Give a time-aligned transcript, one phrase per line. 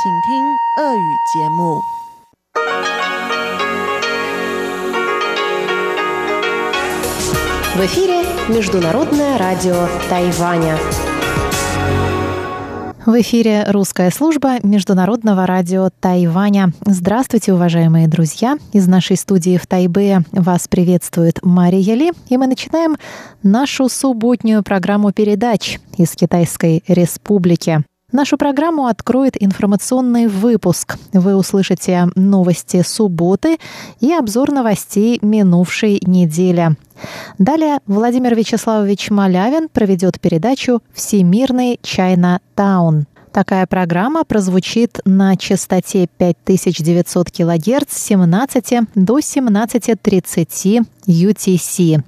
[0.00, 0.04] В
[7.80, 10.78] эфире Международное радио Тайваня.
[13.06, 16.72] В эфире русская служба Международного радио Тайваня.
[16.86, 18.56] Здравствуйте, уважаемые друзья!
[18.72, 22.96] Из нашей студии в Тайбе вас приветствует Мария Ли, и мы начинаем
[23.42, 27.82] нашу субботнюю программу передач из Китайской Республики.
[28.10, 30.96] Нашу программу откроет информационный выпуск.
[31.12, 33.58] Вы услышите новости субботы
[34.00, 36.70] и обзор новостей минувшей недели.
[37.36, 43.06] Далее Владимир Вячеславович Малявин проведет передачу «Всемирный Чайна Таун».
[43.38, 52.02] Такая программа прозвучит на частоте 5900 кГц с 17 до 17.30 UTC.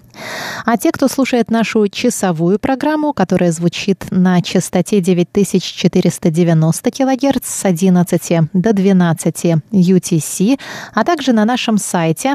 [0.67, 8.51] А те, кто слушает нашу часовую программу, которая звучит на частоте 9490 кГц с 11
[8.53, 10.59] до 12 UTC,
[10.95, 12.35] а также на нашем сайте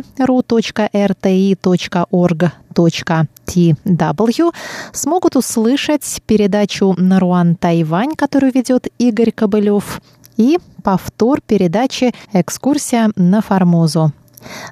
[3.46, 4.54] ru.rti.org.tw
[4.92, 10.02] смогут услышать передачу «Наруан Тайвань», которую ведет Игорь Кобылев,
[10.38, 14.12] и повтор передачи «Экскурсия на Формозу».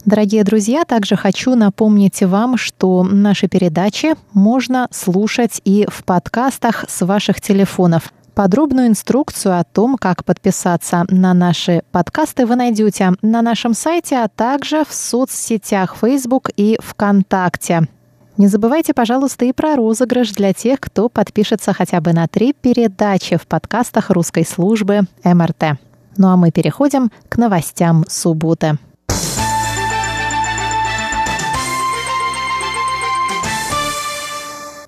[0.05, 7.03] Дорогие друзья, также хочу напомнить вам, что наши передачи можно слушать и в подкастах с
[7.03, 8.13] ваших телефонов.
[8.35, 14.27] Подробную инструкцию о том, как подписаться на наши подкасты, вы найдете на нашем сайте, а
[14.27, 17.87] также в соцсетях Facebook и ВКонтакте.
[18.35, 23.37] Не забывайте, пожалуйста, и про розыгрыш для тех, кто подпишется хотя бы на три передачи
[23.37, 25.77] в подкастах русской службы МРТ.
[26.17, 28.77] Ну а мы переходим к новостям субботы.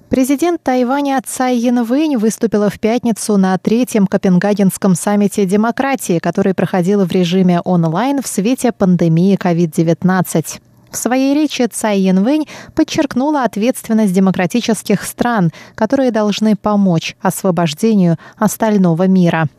[0.09, 7.11] Президент Тайваня Цай Янвэнь выступила в пятницу на третьем Копенгагенском саммите демократии, который проходил в
[7.11, 10.61] режиме онлайн в свете пандемии COVID-19.
[10.95, 19.47] В своей речи Цай Янвэнь подчеркнула ответственность демократических стран, которые должны помочь освобождению остального мира–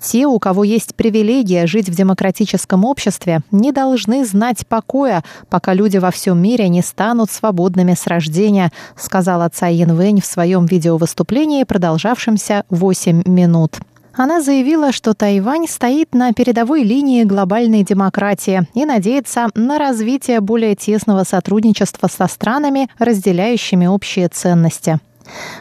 [0.00, 5.98] те, у кого есть привилегия жить в демократическом обществе, не должны знать покоя, пока люди
[5.98, 12.64] во всем мире не станут свободными с рождения, сказала Цай Янвэнь в своем видеовыступлении, продолжавшемся
[12.70, 13.80] 8 минут.
[14.22, 20.74] Она заявила, что Тайвань стоит на передовой линии глобальной демократии и надеется на развитие более
[20.74, 25.00] тесного сотрудничества со странами, разделяющими общие ценности.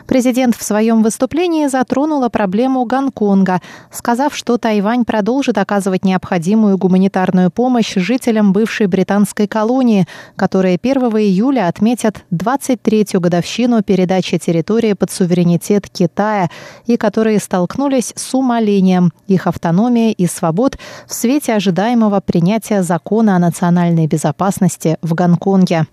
[0.07, 7.93] Президент в своем выступлении затронула проблему Гонконга, сказав, что Тайвань продолжит оказывать необходимую гуманитарную помощь
[7.95, 16.49] жителям бывшей британской колонии, которые 1 июля отметят 23-ю годовщину передачи территории под суверенитет Китая
[16.85, 23.39] и которые столкнулись с умалением их автономии и свобод в свете ожидаемого принятия закона о
[23.39, 25.85] национальной безопасности в Гонконге.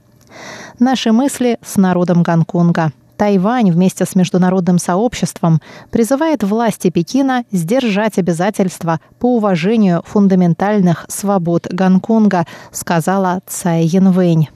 [0.78, 5.60] Наши мысли с народом Гонконга– Тайвань вместе с международным сообществом
[5.90, 14.48] призывает власти Пекина сдержать обязательства по уважению фундаментальных свобод Гонконга, сказала Цай Янвэнь.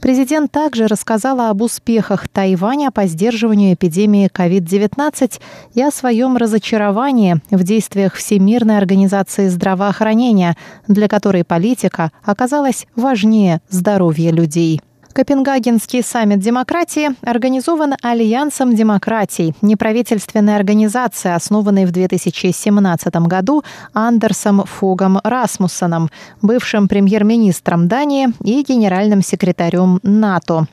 [0.00, 5.40] Президент также рассказала об успехах Тайваня по сдерживанию эпидемии COVID-19
[5.74, 10.56] и о своем разочаровании в действиях Всемирной организации здравоохранения,
[10.86, 14.80] для которой политика оказалась важнее здоровья людей.
[15.18, 26.08] Копенгагенский саммит демократии организован Альянсом демократий, неправительственной организацией, основанной в 2017 году Андерсом Фогом Расмуссоном,
[26.40, 30.68] бывшим премьер-министром Дании и генеральным секретарем НАТО.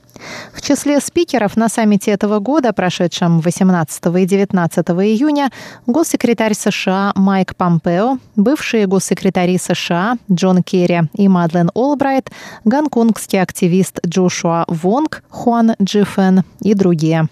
[0.52, 5.50] В числе спикеров на саммите этого года, прошедшем 18 и 19 июня,
[5.86, 12.30] госсекретарь США Майк Помпео, бывшие госсекретари США Джон Керри и Мадлен Олбрайт,
[12.64, 17.28] гонконгский активист Джошуа Вонг, Хуан Джифен и другие.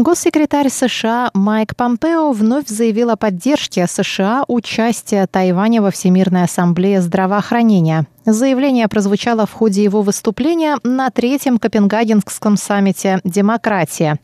[0.00, 8.06] Госсекретарь США Майк Помпео вновь заявил о поддержке США участия Тайваня во Всемирной ассамблее здравоохранения.
[8.24, 14.20] Заявление прозвучало в ходе его выступления на третьем Копенгагенском саммите «Демократия».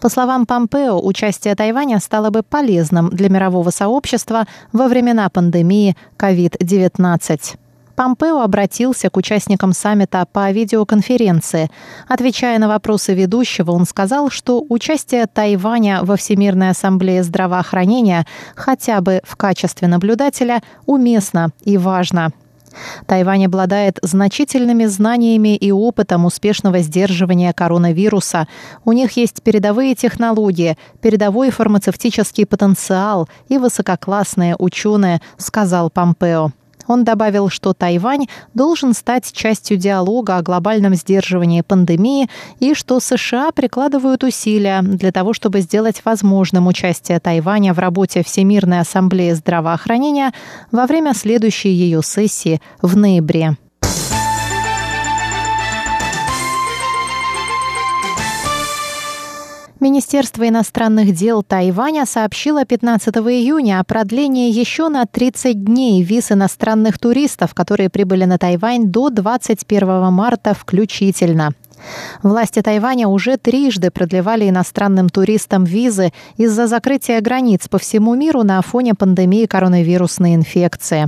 [0.00, 7.56] По словам Помпео, участие Тайваня стало бы полезным для мирового сообщества во времена пандемии COVID-19.
[7.96, 11.70] Помпео обратился к участникам саммита по видеоконференции.
[12.06, 19.22] Отвечая на вопросы ведущего, он сказал, что участие Тайваня во Всемирной ассамблее здравоохранения хотя бы
[19.24, 22.32] в качестве наблюдателя уместно и важно.
[23.06, 28.46] Тайвань обладает значительными знаниями и опытом успешного сдерживания коронавируса.
[28.84, 36.52] У них есть передовые технологии, передовой фармацевтический потенциал и высококлассные ученые, сказал Помпео.
[36.86, 42.28] Он добавил, что Тайвань должен стать частью диалога о глобальном сдерживании пандемии
[42.60, 48.80] и что США прикладывают усилия для того, чтобы сделать возможным участие Тайваня в работе Всемирной
[48.80, 50.32] ассамблеи здравоохранения
[50.72, 53.56] во время следующей ее сессии в ноябре.
[59.86, 66.98] Министерство иностранных дел Тайваня сообщило 15 июня о продлении еще на 30 дней виз иностранных
[66.98, 71.52] туристов, которые прибыли на Тайвань до 21 марта включительно.
[72.24, 78.60] Власти Тайваня уже трижды продлевали иностранным туристам визы из-за закрытия границ по всему миру на
[78.62, 81.06] фоне пандемии коронавирусной инфекции.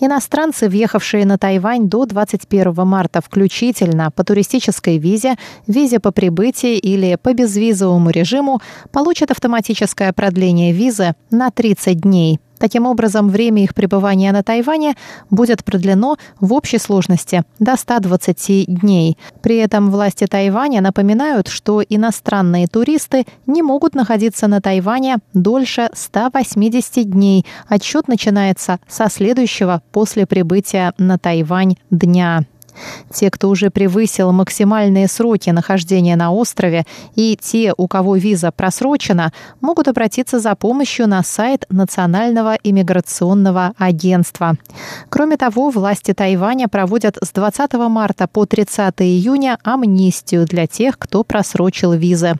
[0.00, 7.16] Иностранцы, въехавшие на Тайвань до 21 марта включительно по туристической визе, визе по прибытии или
[7.22, 8.60] по безвизовому режиму,
[8.92, 12.38] получат автоматическое продление визы на 30 дней.
[12.58, 14.94] Таким образом, время их пребывания на Тайване
[15.30, 19.18] будет продлено в общей сложности до 120 дней.
[19.42, 27.10] При этом власти Тайваня напоминают, что иностранные туристы не могут находиться на Тайване дольше 180
[27.10, 27.44] дней.
[27.68, 32.44] Отчет начинается со следующего после прибытия на Тайвань дня.
[33.12, 36.84] Те, кто уже превысил максимальные сроки нахождения на острове,
[37.14, 44.56] и те, у кого виза просрочена, могут обратиться за помощью на сайт Национального иммиграционного агентства.
[45.08, 51.24] Кроме того, власти Тайваня проводят с 20 марта по 30 июня амнистию для тех, кто
[51.24, 52.34] просрочил визы.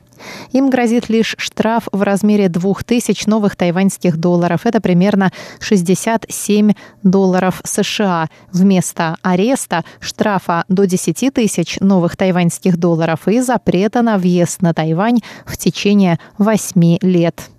[0.53, 4.67] Им грозит лишь штраф в размере 2000 новых тайваньских долларов.
[4.67, 6.73] Это примерно 67
[7.03, 8.29] долларов США.
[8.53, 15.21] Вместо ареста штрафа до 10 тысяч новых тайваньских долларов и запрета на въезд на Тайвань
[15.47, 17.54] в течение 8 лет.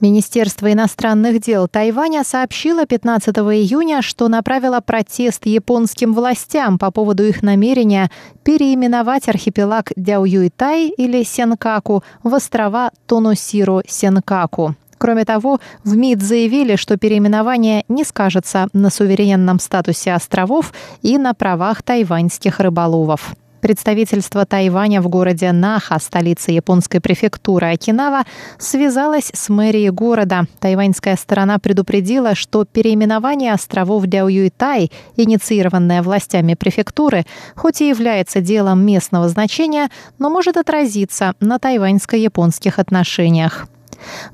[0.00, 7.42] Министерство иностранных дел Тайваня сообщило 15 июня, что направило протест японским властям по поводу их
[7.42, 8.10] намерения
[8.44, 14.74] переименовать архипелаг Дяоюйтай или Сенкаку в острова Тоносиро-Сенкаку.
[14.98, 21.32] Кроме того, в МИД заявили, что переименование не скажется на суверенном статусе островов и на
[21.32, 23.34] правах тайваньских рыболовов.
[23.60, 28.24] Представительство Тайваня в городе Наха, столице японской префектуры Окинава,
[28.58, 30.46] связалось с мэрией города.
[30.60, 37.24] Тайваньская сторона предупредила, что переименование островов Дяоюйтай, инициированное властями префектуры,
[37.54, 39.88] хоть и является делом местного значения,
[40.18, 43.66] но может отразиться на тайваньско-японских отношениях.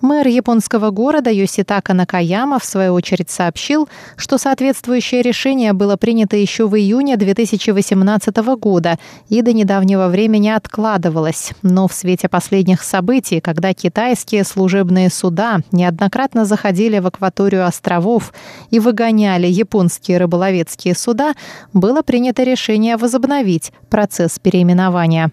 [0.00, 6.66] Мэр японского города Йоситака Накаяма в свою очередь сообщил, что соответствующее решение было принято еще
[6.66, 8.98] в июне 2018 года
[9.28, 11.52] и до недавнего времени откладывалось.
[11.62, 18.32] Но в свете последних событий, когда китайские служебные суда неоднократно заходили в акваторию островов
[18.70, 21.34] и выгоняли японские рыболовецкие суда,
[21.72, 25.30] было принято решение возобновить процесс переименования.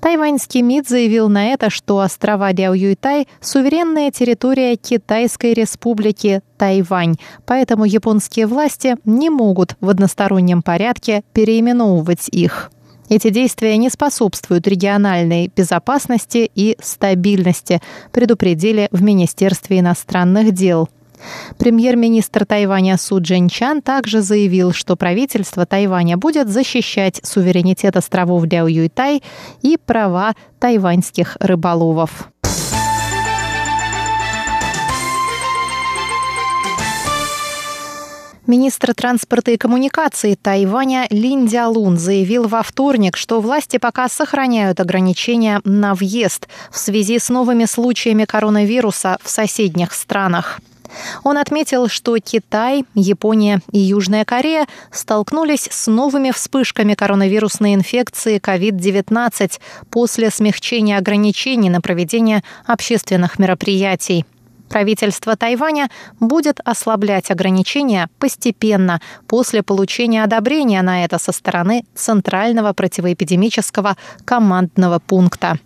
[0.00, 7.16] Тайваньский МИД заявил на это, что острова Дяоюйтай– суверенная территория Китайской республики Тайвань,
[7.46, 12.70] поэтому японские власти не могут в одностороннем порядке переименовывать их.
[13.08, 17.80] Эти действия не способствуют региональной безопасности и стабильности,
[18.12, 20.88] предупредили в Министерстве иностранных дел.
[21.58, 29.22] Премьер-министр Тайваня Су Джинчан также заявил, что правительство Тайваня будет защищать суверенитет островов Ляо Юйтай
[29.62, 32.30] и права тайваньских рыболовов.
[38.46, 45.62] Министр транспорта и коммуникаций Тайваня Лин Дялун заявил во вторник, что власти пока сохраняют ограничения
[45.64, 50.60] на въезд в связи с новыми случаями коронавируса в соседних странах.
[51.22, 59.60] Он отметил, что Китай, Япония и Южная Корея столкнулись с новыми вспышками коронавирусной инфекции COVID-19
[59.90, 64.24] после смягчения ограничений на проведение общественных мероприятий.
[64.68, 65.88] Правительство Тайваня
[66.20, 75.58] будет ослаблять ограничения постепенно после получения одобрения на это со стороны Центрального противоэпидемического командного пункта.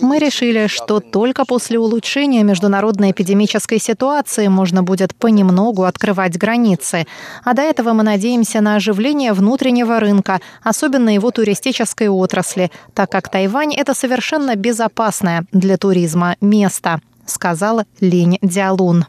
[0.00, 7.06] Мы решили, что только после улучшения международной эпидемической ситуации можно будет понемногу открывать границы.
[7.44, 13.30] А до этого мы надеемся на оживление внутреннего рынка, особенно его туристической отрасли, так как
[13.30, 19.06] Тайвань– это совершенно безопасное для туризма место, сказал Линь Дялун.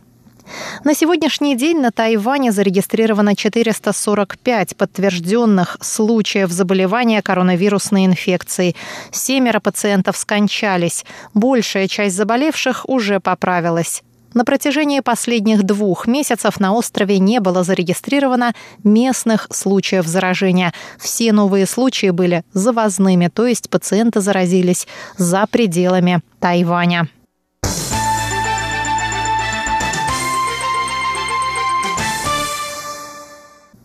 [0.83, 8.75] На сегодняшний день на Тайване зарегистрировано 445 подтвержденных случаев заболевания коронавирусной инфекцией.
[9.11, 11.05] Семеро пациентов скончались.
[11.33, 14.03] Большая часть заболевших уже поправилась.
[14.33, 18.53] На протяжении последних двух месяцев на острове не было зарегистрировано
[18.83, 20.71] местных случаев заражения.
[20.99, 24.87] Все новые случаи были завозными, то есть пациенты заразились
[25.17, 27.07] за пределами Тайваня.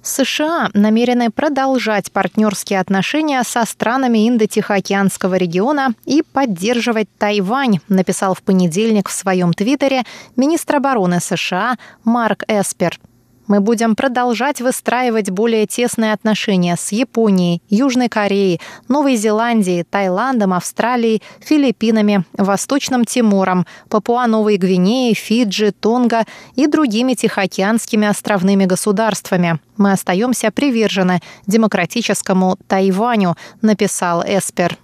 [0.05, 9.09] США намерены продолжать партнерские отношения со странами Индо-Тихоокеанского региона и поддерживать Тайвань, написал в понедельник
[9.09, 10.03] в своем твиттере
[10.37, 12.99] министр обороны США Марк Эспер.
[13.47, 21.23] Мы будем продолжать выстраивать более тесные отношения с Японией, Южной Кореей, Новой Зеландией, Таиландом, Австралией,
[21.41, 26.25] Филиппинами, Восточным Тимором, Папуа-Новой Гвинеей, Фиджи, Тонго
[26.55, 29.61] и другими тихоокеанскими островными государствами.
[29.77, 34.79] Мы остаемся привержены демократическому Тайваню, написал Эспер.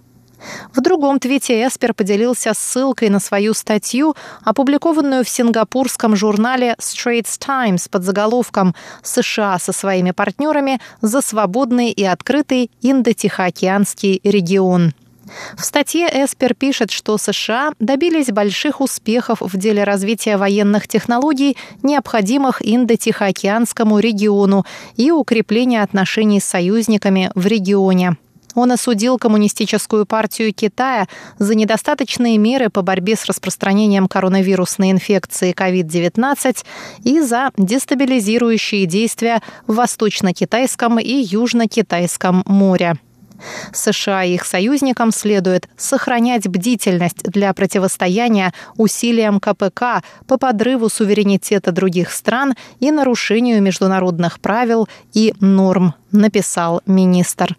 [0.74, 7.88] В другом твите Эспер поделился ссылкой на свою статью, опубликованную в сингапурском журнале Straits Times
[7.88, 14.92] под заголовком «США со своими партнерами за свободный и открытый Индо-Тихоокеанский регион».
[15.56, 22.60] В статье Эспер пишет, что США добились больших успехов в деле развития военных технологий, необходимых
[22.60, 24.64] Индо-Тихоокеанскому региону
[24.96, 28.16] и укрепления отношений с союзниками в регионе.
[28.54, 31.06] Он осудил Коммунистическую партию Китая
[31.38, 36.64] за недостаточные меры по борьбе с распространением коронавирусной инфекции COVID-19
[37.04, 42.96] и за дестабилизирующие действия в Восточно-Китайском и Южно-Китайском море.
[43.72, 52.10] США и их союзникам следует сохранять бдительность для противостояния усилиям КПК по подрыву суверенитета других
[52.10, 57.56] стран и нарушению международных правил и норм, написал министр.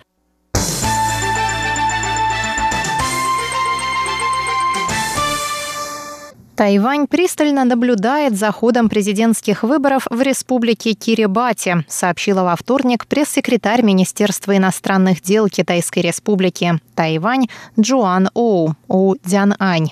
[6.55, 14.55] Тайвань пристально наблюдает за ходом президентских выборов в республике Кирибати, сообщила во вторник пресс-секретарь Министерства
[14.55, 17.47] иностранных дел Китайской республики Тайвань
[17.79, 19.91] Джоан Оу У Дзянань.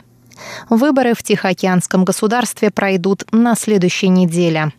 [0.70, 4.72] Выборы в Тихоокеанском государстве пройдут на следующей неделе.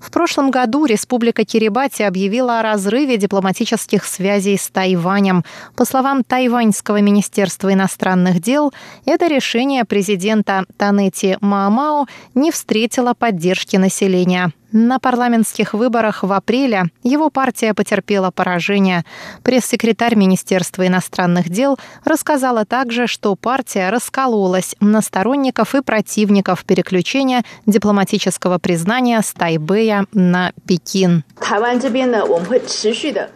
[0.00, 5.44] В прошлом году Республика Кирибати объявила о разрыве дипломатических связей с Тайванем.
[5.76, 8.72] По словам Тайваньского министерства иностранных дел,
[9.04, 14.52] это решение президента Танети Маамао не встретило поддержки населения.
[14.70, 19.04] На парламентских выборах в апреле его партия потерпела поражение.
[19.42, 28.58] Пресс-секретарь Министерства иностранных дел рассказала также, что партия раскололась на сторонников и противников переключения дипломатического
[28.58, 31.24] признания с Тайбэя на Пекин.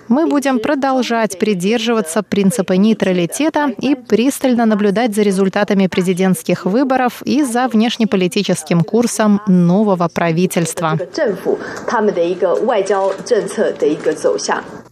[0.09, 7.69] Мы будем продолжать придерживаться принципа нейтралитета и пристально наблюдать за результатами президентских выборов и за
[7.69, 10.99] внешнеполитическим курсом нового правительства.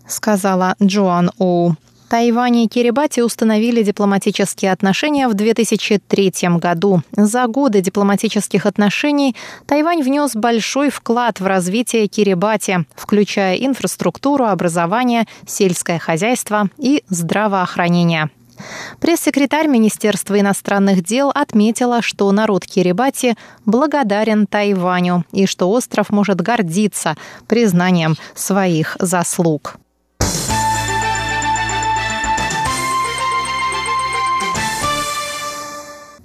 [0.07, 1.77] Сказала Джоан Оу.
[2.11, 7.03] Тайвань и Кирибати установили дипломатические отношения в 2003 году.
[7.13, 16.01] За годы дипломатических отношений Тайвань внес большой вклад в развитие Кирибати, включая инфраструктуру, образование, сельское
[16.01, 18.31] хозяйство и здравоохранение.
[19.01, 23.37] Пресс-секретарь Министерства иностранных дел отметила, что народ Кирибати
[23.67, 29.77] благодарен Тайваню и что остров может гордиться признанием своих заслуг.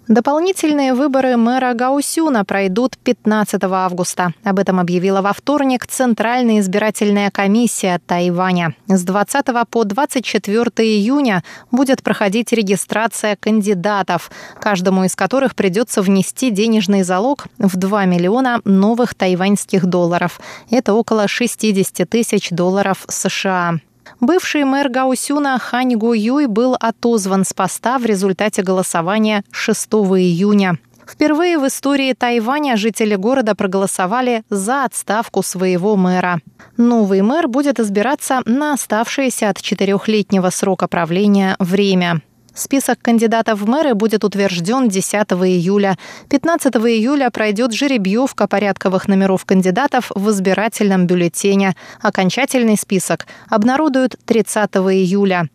[0.07, 4.33] Дополнительные выборы мэра Гаусюна пройдут 15 августа.
[4.43, 8.75] Об этом объявила во вторник Центральная избирательная комиссия Тайваня.
[8.88, 14.29] С 20 по 24 июня будет проходить регистрация кандидатов,
[14.62, 20.39] каждому из которых придется внести денежный залог в 2 миллиона новых тайваньских долларов.
[20.69, 23.79] Это около 60 тысяч долларов США.
[24.19, 30.77] Бывший мэр Гаусюна Хань Гу Юй был отозван с поста в результате голосования 6 июня.
[31.07, 36.39] Впервые в истории Тайваня жители города проголосовали за отставку своего мэра.
[36.77, 42.22] Новый мэр будет избираться на оставшееся от четырехлетнего срока правления время.
[42.55, 45.97] Список кандидатов в мэры будет утвержден 10 июля.
[46.29, 51.75] 15 июля пройдет жеребьевка порядковых номеров кандидатов в избирательном бюллетене.
[52.01, 55.50] Окончательный список обнародуют 30 июля.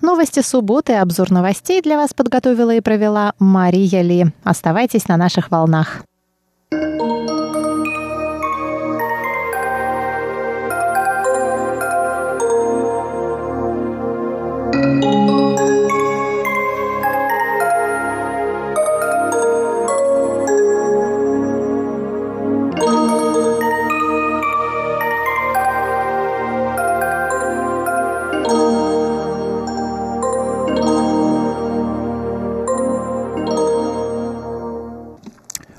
[0.00, 4.26] Новости субботы, обзор новостей для вас подготовила и провела Мария Ли.
[4.44, 6.02] Оставайтесь на наших волнах.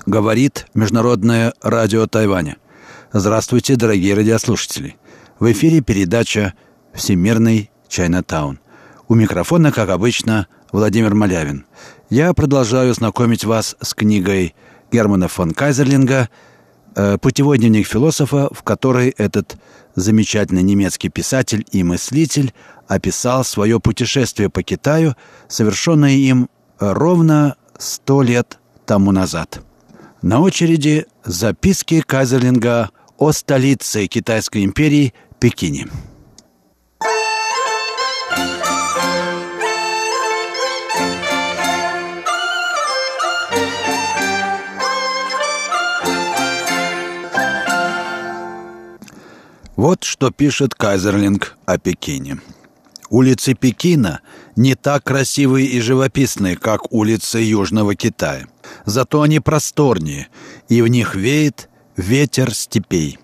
[0.06, 2.56] Говорит Международное радио Тайваня.
[3.12, 4.96] Здравствуйте, дорогие радиослушатели.
[5.38, 6.54] В эфире передача
[6.94, 8.58] «Всемирный Чайнатаун».
[9.08, 11.64] У микрофона, как обычно, Владимир Малявин.
[12.10, 14.56] Я продолжаю знакомить вас с книгой
[14.90, 16.28] Германа фон Кайзерлинга
[16.96, 19.58] э, «Путевой дневник философа», в которой этот
[19.94, 22.52] замечательный немецкий писатель и мыслитель
[22.88, 25.14] описал свое путешествие по Китаю,
[25.46, 26.48] совершенное им
[26.80, 29.60] ровно сто лет тому назад.
[30.20, 35.86] На очереди записки Кайзерлинга о столице Китайской империи Пекине.
[49.76, 52.40] Вот что пишет Кайзерлинг о Пекине.
[53.10, 54.20] Улицы Пекина
[54.56, 58.46] не так красивые и живописные, как улицы Южного Китая.
[58.86, 60.28] Зато они просторнее,
[60.70, 63.18] и в них веет ветер степей.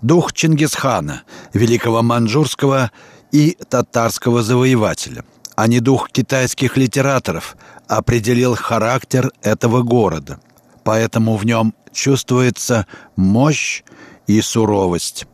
[0.00, 2.90] Дух Чингисхана, великого маньчжурского
[3.30, 5.24] и татарского завоевателя,
[5.56, 7.54] а не дух китайских литераторов,
[7.86, 10.40] определил характер этого города.
[10.84, 13.82] Поэтому в нем чувствуется мощь
[14.26, 15.26] и суровость.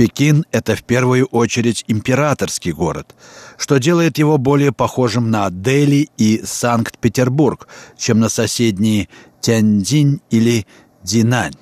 [0.00, 3.14] Пекин– это в первую очередь императорский город,
[3.58, 9.10] что делает его более похожим на Дели и Санкт-Петербург, чем на соседние
[9.42, 10.66] Тяньцзинь или
[11.02, 11.52] Динань.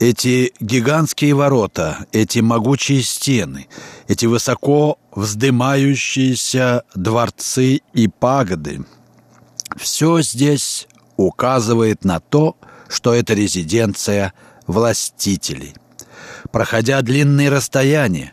[0.00, 3.68] Эти гигантские ворота, эти могучие стены,
[4.08, 8.84] эти высоко вздымающиеся дворцы и пагоды–
[9.76, 12.56] все здесь указывает на то,
[12.88, 14.32] что это резиденция
[14.66, 15.74] властителей–
[16.52, 18.32] проходя длинные расстояния,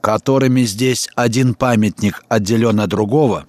[0.00, 3.46] которыми здесь один памятник отделен от другого,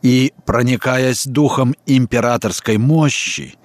[0.00, 3.56] и, проникаясь духом императорской мощи,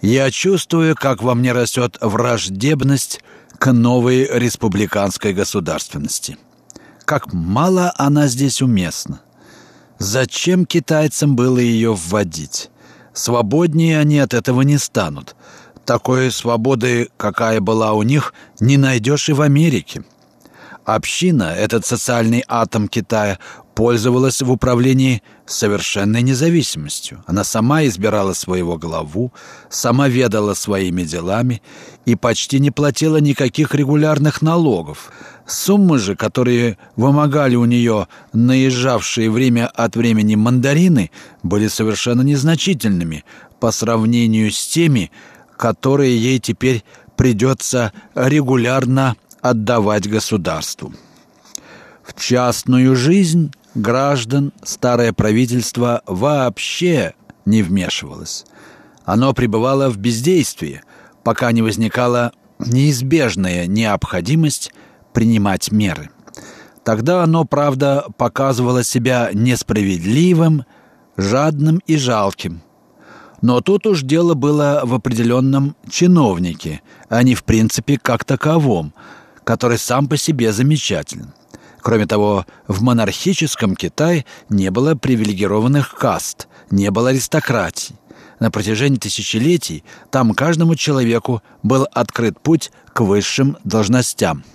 [0.00, 3.20] я чувствую, как во мне растет враждебность
[3.58, 6.36] к новой республиканской государственности.
[7.04, 9.20] Как мало она здесь уместна.
[9.98, 12.70] Зачем китайцам было ее вводить?
[13.12, 15.36] Свободнее они от этого не станут–
[15.84, 20.04] такой свободы, какая была у них, не найдешь и в Америке.
[20.84, 23.38] Община, этот социальный атом Китая,
[23.74, 27.22] пользовалась в управлении совершенной независимостью.
[27.26, 29.32] Она сама избирала своего главу,
[29.70, 31.62] сама ведала своими делами
[32.04, 35.10] и почти не платила никаких регулярных налогов.
[35.46, 41.10] Суммы же, которые вымогали у нее наезжавшие время от времени мандарины,
[41.42, 43.24] были совершенно незначительными
[43.60, 45.10] по сравнению с теми,
[45.62, 46.82] которые ей теперь
[47.14, 50.92] придется регулярно отдавать государству.
[52.02, 58.44] В частную жизнь граждан старое правительство вообще не вмешивалось.
[59.04, 60.82] Оно пребывало в бездействии,
[61.22, 64.72] пока не возникала неизбежная необходимость
[65.12, 66.10] принимать меры.
[66.82, 70.64] Тогда оно, правда, показывало себя несправедливым,
[71.16, 72.62] жадным и жалким–
[73.42, 78.94] но тут уж дело было в определенном чиновнике, а не в принципе как таковом,
[79.44, 81.34] который сам по себе замечателен.
[81.80, 87.96] Кроме того, в монархическом Китае не было привилегированных каст, не было аристократии.
[88.38, 94.44] На протяжении тысячелетий там каждому человеку был открыт путь к высшим должностям–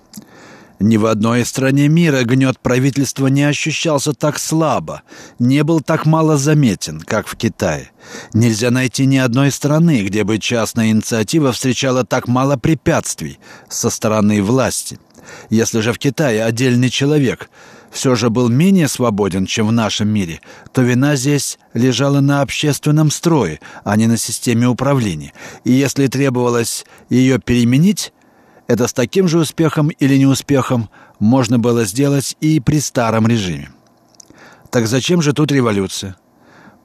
[0.79, 5.01] ни в одной стране мира гнет правительства не ощущался так слабо,
[5.39, 7.91] не был так мало заметен, как в Китае.
[8.33, 14.43] Нельзя найти ни одной страны, где бы частная инициатива встречала так мало препятствий со стороны
[14.43, 14.99] власти.
[15.49, 17.49] Если же в Китае отдельный человек
[17.91, 23.09] все же был менее свободен, чем в нашем мире, то вина здесь лежала на общественном
[23.09, 25.33] строе, а не на системе управления.
[25.63, 28.13] И если требовалось ее переменить,
[28.67, 33.69] Это с таким же успехом или неуспехом можно было сделать и при старом режиме.
[34.69, 36.17] Так зачем же тут революция?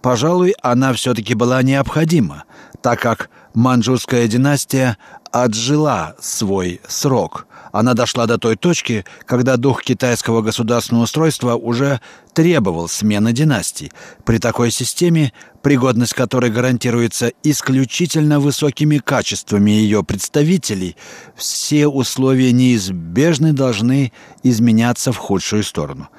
[0.01, 2.45] Пожалуй, она все-таки была необходима,
[2.81, 4.97] так как манчжурская династия
[5.33, 7.47] отжила свой срок.
[7.73, 12.01] Она дошла до той точки, когда дух китайского государственного устройства уже
[12.35, 13.91] требовал смены династий.
[14.25, 20.97] При такой системе, пригодность которой гарантируется исключительно высокими качествами ее представителей,
[21.35, 26.11] все условия неизбежно должны изменяться в худшую сторону.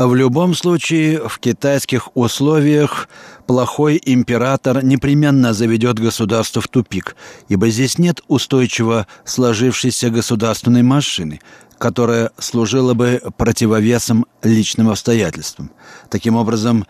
[0.00, 3.06] В любом случае, в китайских условиях
[3.46, 7.16] плохой император непременно заведет государство в тупик,
[7.48, 11.42] ибо здесь нет устойчиво сложившейся государственной машины,
[11.76, 15.70] которая служила бы противовесом личным обстоятельствам.
[16.08, 16.86] Таким образом,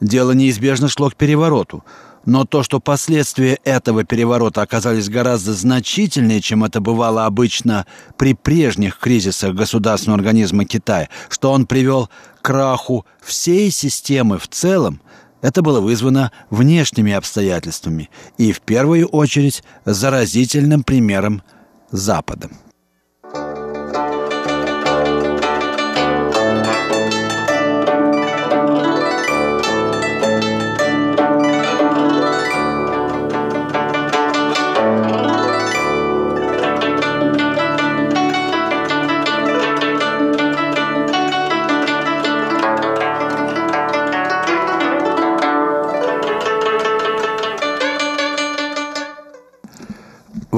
[0.00, 1.84] дело неизбежно шло к перевороту–
[2.24, 8.98] но то, что последствия этого переворота оказались гораздо значительнее, чем это бывало обычно при прежних
[8.98, 12.08] кризисах государственного организма Китая, что он привел
[12.40, 15.00] к краху всей системы в целом,
[15.40, 21.42] это было вызвано внешними обстоятельствами и, в первую очередь, заразительным примером
[21.90, 22.50] Запада.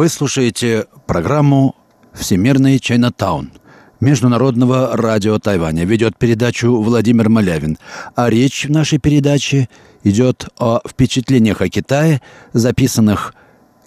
[0.01, 1.77] Вы слушаете программу
[2.15, 3.53] «Всемирный Чайнатаун»
[4.01, 5.85] Международного радио Тайваня.
[5.85, 7.77] Ведет передачу Владимир Малявин.
[8.17, 9.69] А речь в нашей передаче
[10.03, 12.23] идет о впечатлениях о Китае,
[12.55, 13.35] записанных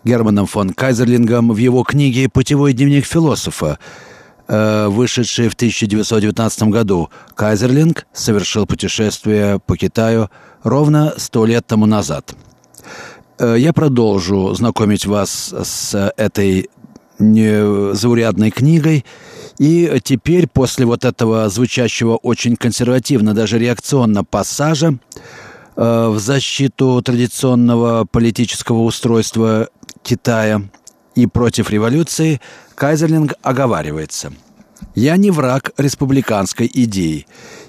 [0.03, 3.79] Германом фон Кайзерлингом в его книге «Путевой дневник философа»,
[4.47, 7.09] э, вышедшей в 1919 году.
[7.33, 10.29] Кайзерлинг совершил путешествие по Китаю
[10.61, 12.35] ровно сто лет тому назад–
[13.43, 16.69] я продолжу знакомить вас с этой
[17.19, 19.05] заурядной книгой.
[19.59, 24.97] И теперь, после вот этого звучащего очень консервативно, даже реакционно пассажа
[25.75, 29.69] э, в защиту традиционного политического устройства
[30.01, 30.63] Китая
[31.15, 32.41] и против революции,
[32.75, 34.33] Кайзерлинг оговаривается.
[34.95, 37.27] «Я не враг республиканской идеи,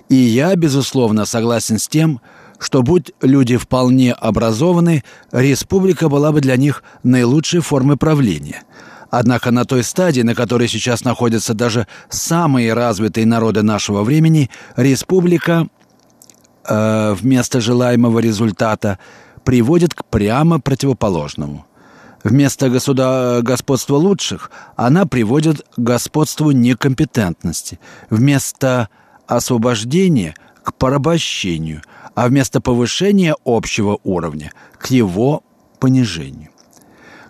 [0.09, 2.34] и я, безусловно, согласен с тем, что
[2.83, 8.63] будь люди вполне образованы, республика была бы для них наилучшей формой правления.
[9.11, 15.69] Однако на той стадии, на которой сейчас находятся даже самые развитые народы нашего времени, республика
[16.65, 18.99] э, вместо желаемого результата
[19.45, 21.67] приводит к прямо противоположному.
[22.25, 23.43] Вместо государ...
[23.43, 27.79] господства лучших она приводит к господству некомпетентности.
[28.11, 28.89] Вместо
[29.27, 31.83] освобождения– к порабощению–
[32.15, 35.43] а вместо повышения общего уровня к его
[35.81, 36.51] понижению.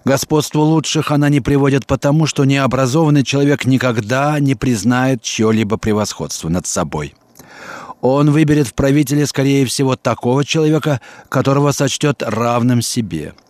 [0.05, 6.67] Господство лучших она не приводит потому, что необразованный человек никогда не признает чье-либо превосходство над
[6.67, 7.15] собой.
[8.03, 13.33] Он выберет в правителе, скорее всего, такого человека, которого сочтет равным себе–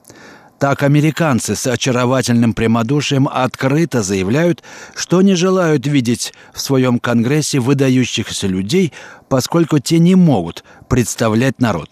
[0.59, 4.63] так американцы с очаровательным прямодушием открыто заявляют,
[4.95, 8.93] что не желают видеть в своем Конгрессе выдающихся людей,
[9.29, 11.91] поскольку те не могут представлять народ.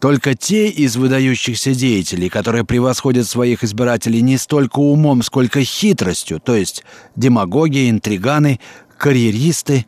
[0.00, 6.56] Только те из выдающихся деятелей, которые превосходят своих избирателей не столько умом, сколько хитростью, то
[6.56, 8.58] есть демагоги, интриганы,
[8.98, 9.86] карьеристы,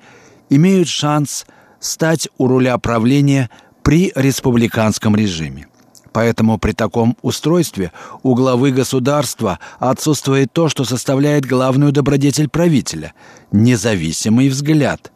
[0.51, 1.47] имеют шанс
[1.81, 3.51] стать у руля правления
[3.83, 5.67] при республиканском режиме.
[6.15, 7.91] Поэтому при таком устройстве
[8.23, 13.15] у главы государства отсутствует то, что составляет главную добродетель правителя–
[13.51, 15.11] независимый взгляд.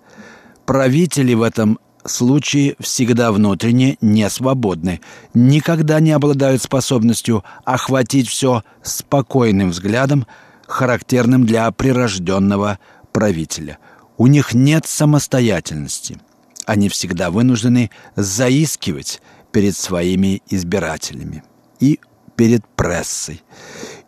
[0.66, 5.00] Правители в этом случае всегда внутренне не свободны,
[5.34, 10.26] никогда не обладают способностью охватить все спокойным взглядом,
[10.66, 12.80] характерным для прирожденного
[13.12, 13.78] правителя.
[14.16, 16.18] У них нет самостоятельности.
[16.66, 21.42] Они всегда вынуждены заискивать– перед своими избирателями
[21.80, 22.00] и
[22.36, 23.42] перед прессой.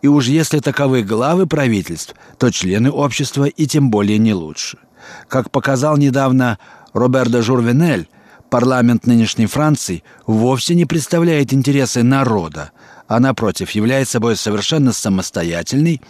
[0.01, 4.77] И уж если таковы главы правительств, то члены общества и тем более не лучше.
[5.27, 6.57] Как показал недавно
[6.93, 8.07] Роберто Журвенель,
[8.49, 12.71] парламент нынешней Франции вовсе не представляет интересы народа,
[13.07, 16.01] а напротив является собой совершенно самостоятельный,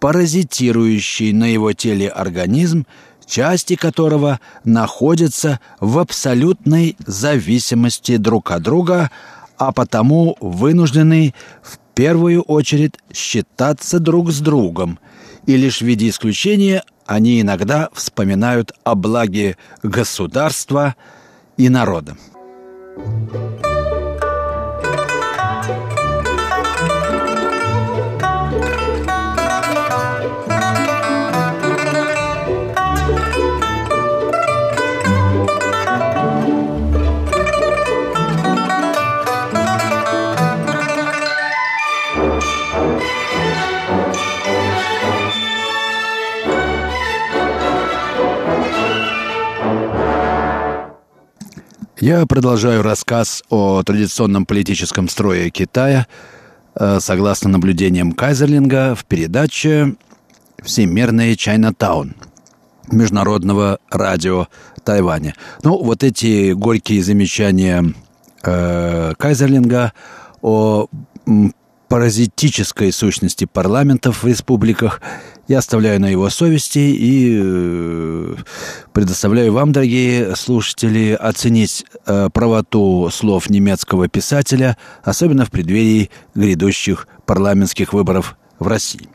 [0.00, 2.86] паразитирующий на его теле организм,
[3.28, 9.10] части которого находятся в абсолютной зависимости друг от друга,
[9.58, 14.98] а потому вынуждены в первую очередь считаться друг с другом
[15.46, 20.94] и лишь в виде исключения они иногда вспоминают о благе государства
[21.56, 22.16] и народа.
[52.00, 56.06] Я продолжаю рассказ о традиционном политическом строе Китая
[56.76, 59.96] э, согласно наблюдениям Кайзерлинга в передаче
[60.62, 62.14] «Всемирный Чайнатаун»
[62.92, 64.46] Международного радио
[64.84, 65.34] Тайваня.
[65.64, 67.92] Ну, вот эти горькие замечания
[68.44, 69.92] э, Кайзерлинга
[70.40, 70.86] о
[71.88, 75.00] паразитической сущности парламентов в республиках
[75.48, 78.36] я оставляю на его совести и э,
[78.92, 87.94] предоставляю вам, дорогие слушатели, оценить э, правоту слов немецкого писателя, особенно в преддверии грядущих парламентских
[87.94, 89.08] выборов в России.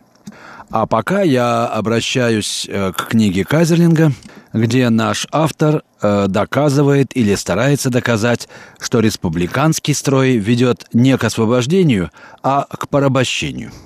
[0.71, 4.11] А пока я обращаюсь э, к книге Кайзерлинга,
[4.53, 12.11] где наш автор доказывает или старается доказать, что республиканский строй ведет не к освобождению,
[12.43, 13.71] а к порабощению–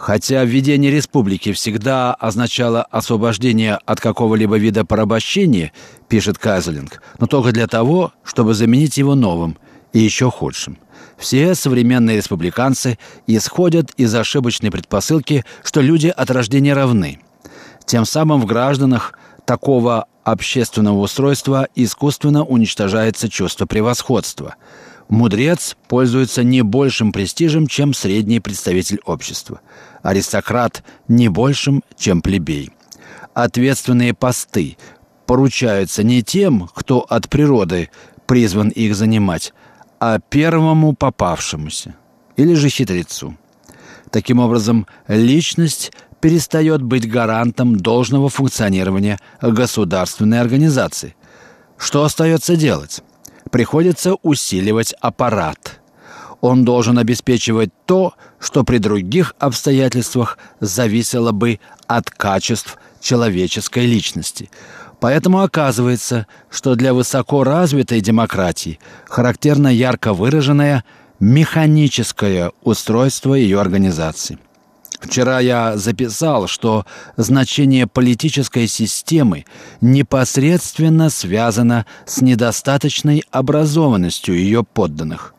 [0.00, 5.72] Хотя введение республики всегда означало освобождение от какого-либо вида порабощения,
[6.08, 9.58] пишет Кайзелинг, но только для того, чтобы заменить его новым
[9.92, 10.78] и еще худшим.
[11.18, 17.20] Все современные республиканцы исходят из ошибочной предпосылки, что люди от рождения равны.
[17.84, 19.12] Тем самым в гражданах
[19.44, 24.54] такого общественного устройства искусственно уничтожается чувство превосходства–
[25.10, 29.60] Мудрец пользуется не большим престижем, чем средний представитель общества.
[30.02, 32.70] Аристократ не большим, чем плебей.
[33.34, 34.76] Ответственные посты
[35.26, 37.90] поручаются не тем, кто от природы
[38.26, 39.52] призван их занимать,
[39.98, 41.96] а первому попавшемуся
[42.36, 43.36] или же хитрецу.
[44.12, 51.16] Таким образом, личность перестает быть гарантом должного функционирования государственной организации.
[51.78, 53.02] Что остается делать?
[53.50, 55.80] Приходится усиливать аппарат.
[56.40, 64.50] Он должен обеспечивать то, что при других обстоятельствах зависело бы от качеств человеческой личности.
[65.00, 70.84] Поэтому оказывается, что для высоко развитой демократии характерно ярко выраженное
[71.18, 74.38] механическое устройство ее организации–
[75.00, 76.84] Вчера я записал, что
[77.16, 79.46] значение политической системы
[79.80, 85.34] непосредственно связано с недостаточной образованностью ее подданных.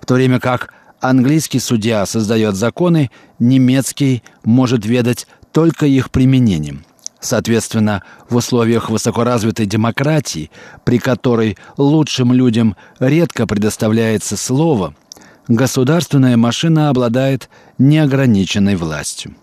[0.00, 6.84] В то время как английский судья создает законы, немецкий может ведать только их применением.
[7.20, 10.50] Соответственно, в условиях высокоразвитой демократии,
[10.84, 14.94] при которой лучшим людям редко предоставляется слово–
[15.48, 19.34] государственная машина обладает неограниченной властью.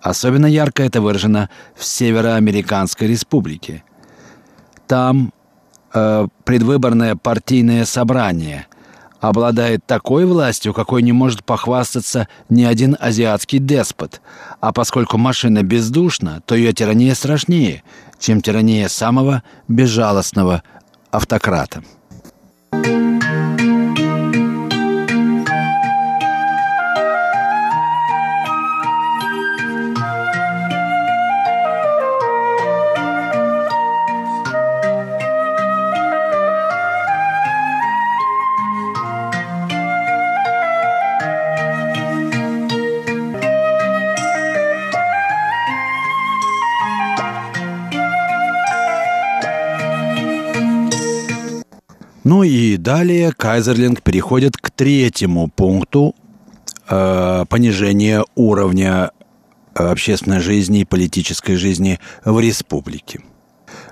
[0.00, 3.84] Особенно ярко это выражено в Североамериканской республике.
[4.88, 5.32] Там
[5.94, 8.66] э, предвыборное партийное собрание
[9.20, 14.20] обладает такой властью, какой не может похвастаться ни один азиатский деспот.
[14.60, 17.84] А поскольку машина бездушна, то ее тирания страшнее,
[18.18, 20.64] чем тирания самого безжалостного
[21.12, 21.84] автократа.
[52.82, 56.14] Далее Кайзерлинг переходит к третьему пункту
[56.88, 59.12] э, понижения уровня
[59.74, 63.20] э, общественной жизни и политической жизни в республике.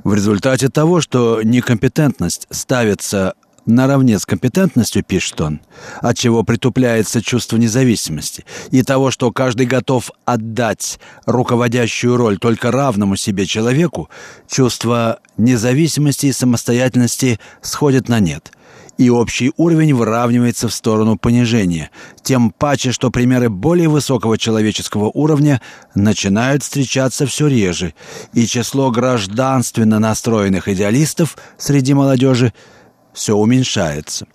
[0.03, 3.35] В результате того, что некомпетентность ставится
[3.67, 5.61] наравне с компетентностью, пишет он,
[6.01, 13.17] от чего притупляется чувство независимости, и того, что каждый готов отдать руководящую роль только равному
[13.17, 14.09] себе человеку,
[14.49, 18.51] чувство независимости и самостоятельности сходит на нет–
[19.01, 21.91] и общий уровень выравнивается в сторону понижения,
[22.23, 25.63] тем паче, что примеры более высокого человеческого уровня
[25.95, 27.95] начинают встречаться все реже,
[28.35, 32.53] и число гражданственно настроенных идеалистов среди молодежи–
[33.15, 34.27] все уменьшается.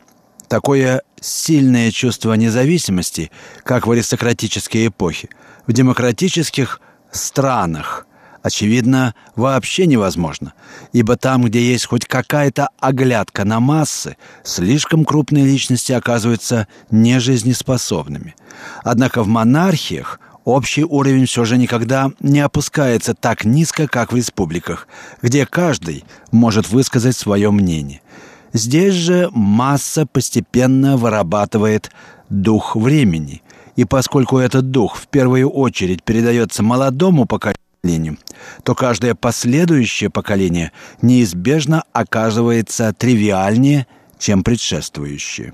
[0.48, 3.30] Такое сильное чувство независимости,
[3.64, 5.30] как в аристократические эпохи,
[5.68, 8.08] в демократических странах,
[8.46, 10.54] очевидно, вообще невозможно,
[10.94, 18.36] ибо там, где есть хоть какая-то оглядка на массы, слишком крупные личности оказываются нежизнеспособными.
[18.84, 24.88] Однако в монархиях общий уровень все же никогда не опускается так низко, как в республиках,
[25.24, 28.02] где каждый может высказать свое мнение.
[28.54, 31.90] Здесь же масса постепенно вырабатывает
[32.30, 33.42] дух времени,
[33.76, 38.18] и поскольку этот дух в первую очередь передается молодому поколению, поколению,
[38.64, 40.72] то каждое последующее поколение
[41.02, 43.86] неизбежно оказывается тривиальнее,
[44.18, 45.54] чем предшествующее.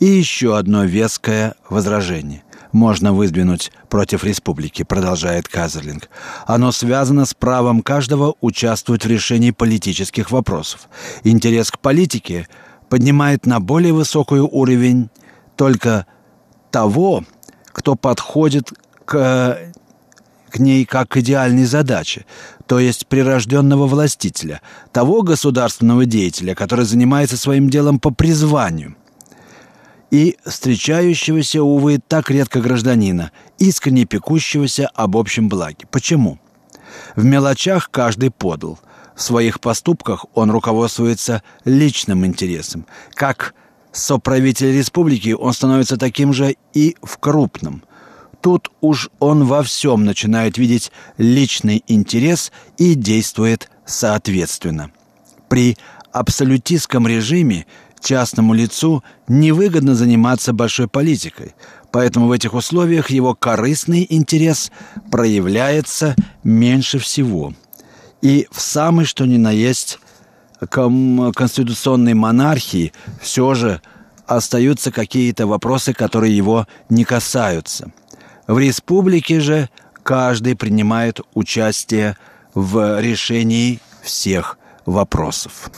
[0.00, 6.08] И еще одно веское возражение можно выдвинуть против республики, продолжает Казерлинг.
[6.46, 10.88] Оно связано с правом каждого участвовать в решении политических вопросов.
[11.24, 12.48] Интерес к политике
[12.88, 15.10] поднимает на более высокий уровень
[15.56, 16.06] только
[16.70, 17.24] того,
[17.72, 18.72] кто подходит
[19.04, 19.58] к
[20.50, 22.26] к ней как к идеальной задаче,
[22.66, 24.60] то есть прирожденного властителя,
[24.92, 28.96] того государственного деятеля, который занимается своим делом по призванию,
[30.10, 35.86] и встречающегося, увы, так редко гражданина, искренне пекущегося об общем благе.
[35.90, 36.38] Почему?
[37.14, 38.80] В мелочах каждый подал.
[39.14, 42.86] В своих поступках он руководствуется личным интересом.
[43.14, 43.54] Как
[43.92, 47.84] соправитель республики он становится таким же и в крупном–
[48.40, 54.90] Тут уж он во всем начинает видеть личный интерес и действует соответственно.
[55.48, 55.76] При
[56.12, 57.66] абсолютистском режиме
[58.00, 61.54] частному лицу невыгодно заниматься большой политикой,
[61.92, 64.72] поэтому в этих условиях его корыстный интерес
[65.10, 67.52] проявляется меньше всего.
[68.22, 69.98] И в самой что ни на есть
[70.70, 73.82] конституционной монархии все же
[74.26, 77.92] остаются какие-то вопросы, которые его не касаются.
[78.50, 79.68] В республике же
[80.02, 82.16] каждый принимает участие
[82.52, 85.70] в решении всех вопросов.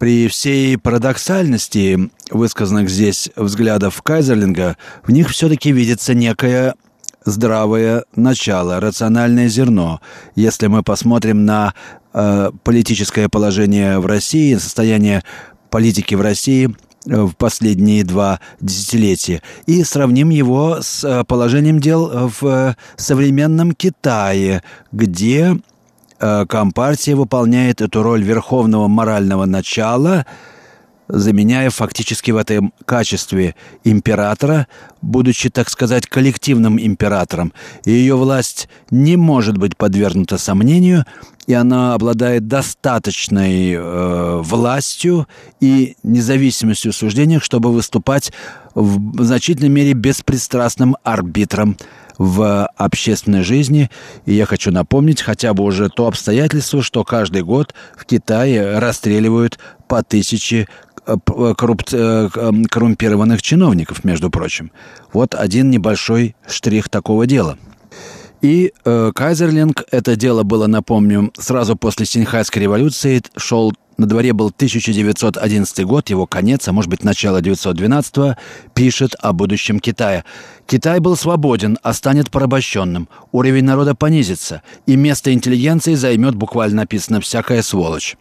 [0.00, 6.74] При всей парадоксальности высказанных здесь взглядов Кайзерлинга, в них все-таки видится некое
[7.26, 10.00] здравое начало, рациональное зерно.
[10.34, 11.74] Если мы посмотрим на
[12.14, 15.22] э, политическое положение в России, состояние
[15.68, 22.30] политики в России э, в последние два десятилетия и сравним его с э, положением дел
[22.40, 25.56] в современном Китае, где Э,
[26.20, 30.26] Компартия выполняет эту роль верховного морального начала,
[31.08, 33.54] заменяя фактически в этом качестве
[33.84, 34.66] императора,
[35.02, 37.52] будучи, так сказать, коллективным императором.
[37.84, 41.04] И ее власть не может быть подвергнута сомнению,
[41.46, 45.26] и она обладает достаточной э, властью
[45.60, 48.32] и независимостью в суждениях, чтобы выступать
[48.74, 51.76] в значительной мере беспристрастным арбитром
[52.20, 53.90] в общественной жизни.
[54.26, 59.58] И я хочу напомнить хотя бы уже то обстоятельство, что каждый год в Китае расстреливают
[59.88, 60.68] по тысяче
[61.06, 61.94] э, э, коррупт...
[61.94, 62.28] Э,
[62.70, 64.70] коррумпированных чиновников, между прочим.
[65.14, 67.56] Вот один небольшой штрих такого дела.
[68.42, 74.46] И э, Кайзерлинг, это дело было, напомню, сразу после Синьхайской революции, шел на дворе был
[74.46, 78.38] 1911 год, его конец, а может быть начало 912
[78.72, 80.24] пишет о будущем Китая.
[80.66, 83.10] Китай был свободен, а станет порабощенным.
[83.30, 88.16] Уровень народа понизится, и место интеллигенции займет, буквально написано, всякая сволочь.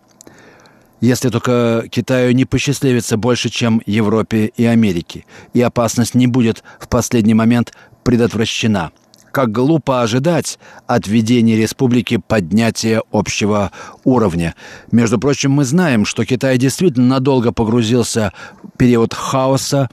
[0.99, 6.89] Если только Китаю не посчастливится больше, чем Европе и Америке, и опасность не будет в
[6.89, 7.71] последний момент
[8.03, 8.91] предотвращена–
[9.31, 13.71] как глупо ожидать от ведения республики поднятия общего
[14.03, 14.55] уровня.
[14.91, 19.89] Между прочим, мы знаем, что Китай действительно надолго погрузился в период хаоса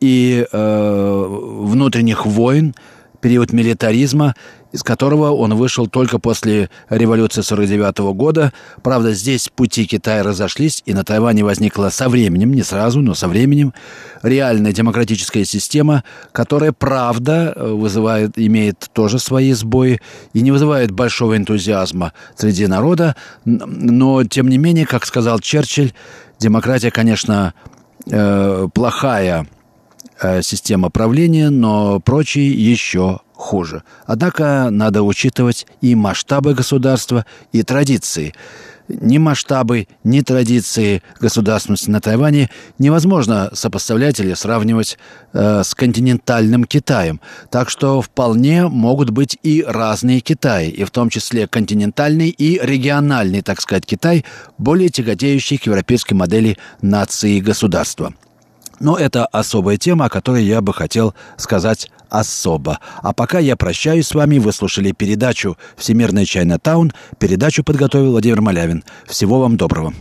[0.00, 2.74] и э, внутренних войн,
[3.20, 4.34] период милитаризма,
[4.72, 8.52] из которого он вышел только после революции 49 года.
[8.82, 13.28] Правда, здесь пути Китая разошлись, и на Тайване возникла со временем, не сразу, но со
[13.28, 13.74] временем,
[14.22, 20.00] реальная демократическая система, которая, правда, вызывает, имеет тоже свои сбои
[20.32, 25.92] и не вызывает большого энтузиазма среди народа, но, тем не менее, как сказал Черчилль,
[26.38, 27.54] демократия, конечно,
[28.06, 29.46] э, плохая
[30.20, 33.82] э, система правления, но прочие еще хуже.
[34.06, 38.34] Однако надо учитывать и масштабы государства, и традиции.
[38.88, 44.98] ни масштабы, ни традиции государственности на Тайване невозможно сопоставлять или сравнивать
[45.32, 47.20] э, с континентальным Китаем.
[47.50, 53.42] Так что вполне могут быть и разные Китаи, и в том числе континентальный и региональный,
[53.42, 54.24] так сказать, Китай,
[54.58, 58.12] более тяготеющий к европейской модели нации и государства.
[58.80, 62.78] Но это особая тема, о которой я бы хотел сказать особо.
[63.02, 64.38] А пока я прощаюсь с вами.
[64.38, 66.92] Вы слушали передачу «Всемирная Чайна Таун».
[67.18, 68.84] Передачу подготовил Владимир Малявин.
[69.06, 69.94] Всего вам доброго.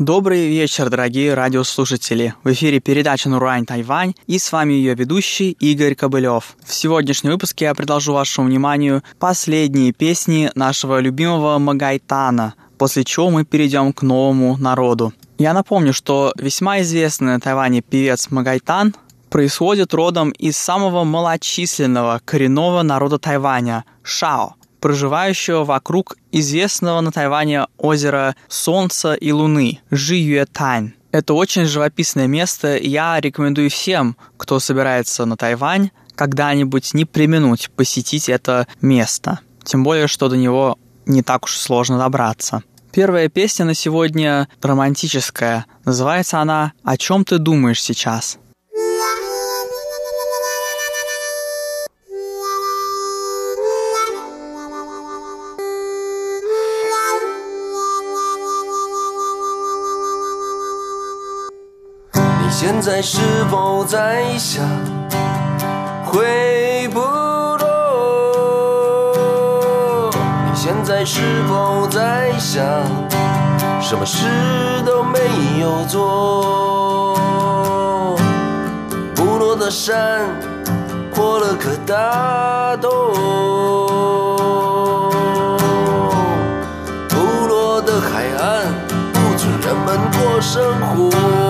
[0.00, 2.32] Добрый вечер, дорогие радиослушатели.
[2.42, 6.56] В эфире передача «Нурань Тайвань» и с вами ее ведущий Игорь Кобылев.
[6.64, 13.44] В сегодняшнем выпуске я предложу вашему вниманию последние песни нашего любимого Магайтана, после чего мы
[13.44, 15.12] перейдем к новому народу.
[15.36, 18.94] Я напомню, что весьма известный на Тайване певец Магайтан
[19.28, 28.34] происходит родом из самого малочисленного коренного народа Тайваня– Шао– проживающего вокруг известного на Тайване озера
[28.48, 30.92] Солнца и Луны Жи Тань.
[31.12, 37.70] Это очень живописное место, и я рекомендую всем, кто собирается на Тайвань, когда-нибудь не применуть
[37.70, 39.40] посетить это место.
[39.64, 42.62] Тем более, что до него не так уж сложно добраться.
[42.92, 45.66] Первая песня на сегодня романтическая.
[45.84, 48.38] Называется она «О чем ты думаешь сейчас?».
[62.80, 63.20] 在是
[63.50, 64.64] 否在想
[66.02, 67.66] 回不落？
[70.46, 72.64] 你现在是否在想
[73.82, 74.24] 什么事
[74.86, 75.18] 都没
[75.60, 77.18] 有做？
[79.14, 80.26] 不落的山
[81.12, 82.90] 破了颗大洞，
[87.10, 88.64] 不落的海岸
[89.12, 90.64] 不准人们过生
[90.96, 91.49] 活。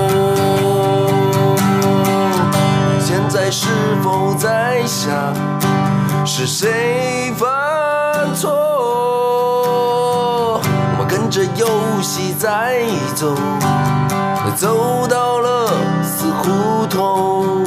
[3.51, 3.67] 是
[4.01, 5.13] 否在想
[6.25, 8.49] 是谁犯错？
[10.63, 11.67] 我们跟着游
[12.01, 12.85] 戏在
[13.17, 13.35] 走，
[14.55, 15.73] 走到了
[16.05, 17.65] 死胡同。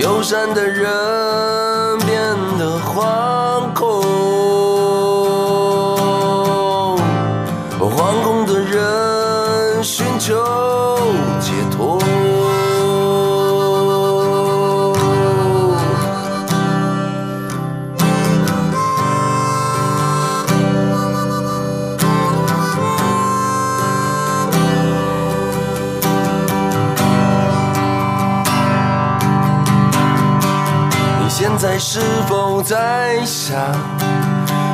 [0.00, 3.00] 友善的人变得坏
[31.98, 33.56] 是否在想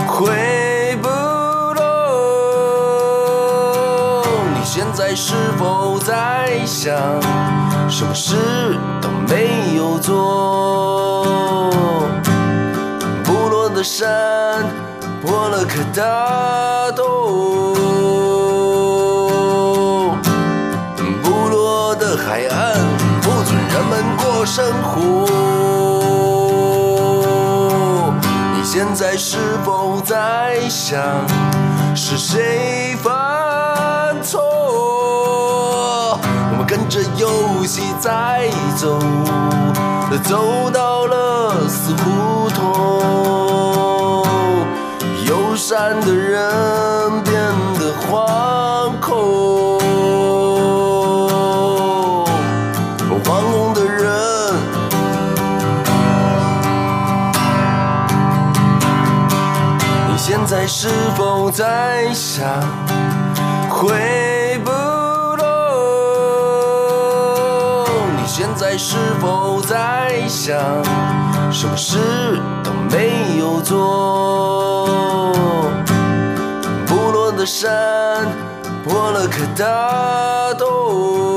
[0.08, 0.26] 回
[1.00, 1.08] 不
[1.72, 1.84] 落？
[4.52, 6.92] 你现在是否在想
[7.88, 11.70] 什么事都没有做？
[13.22, 14.66] 不落的山
[15.24, 17.72] 破了颗大洞，
[21.22, 22.74] 不落的海岸
[23.20, 25.61] 不准人们过生活。
[28.74, 30.98] 现在是否在想
[31.94, 34.40] 是谁犯错？
[36.22, 38.98] 我们跟着游戏在走，
[40.24, 44.24] 走到了死胡同。
[45.26, 46.50] 友善的人
[61.16, 62.46] 否在想
[63.68, 65.44] 回不落？
[68.16, 70.56] 你现在是否在想
[71.50, 75.32] 什么事都没有做？
[76.86, 78.26] 不落的山
[78.84, 81.36] 破了颗大洞，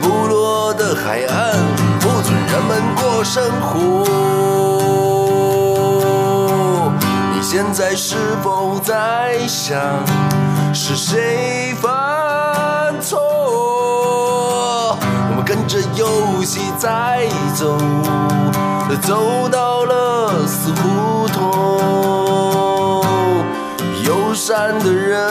[0.00, 1.56] 不落的海岸
[2.00, 4.77] 不准人们过生活。
[7.50, 9.80] 现在是否在想
[10.74, 13.18] 是谁犯错？
[15.30, 17.78] 我们跟着游戏在走，
[19.00, 23.02] 走到了死胡同，
[24.04, 25.26] 友善的人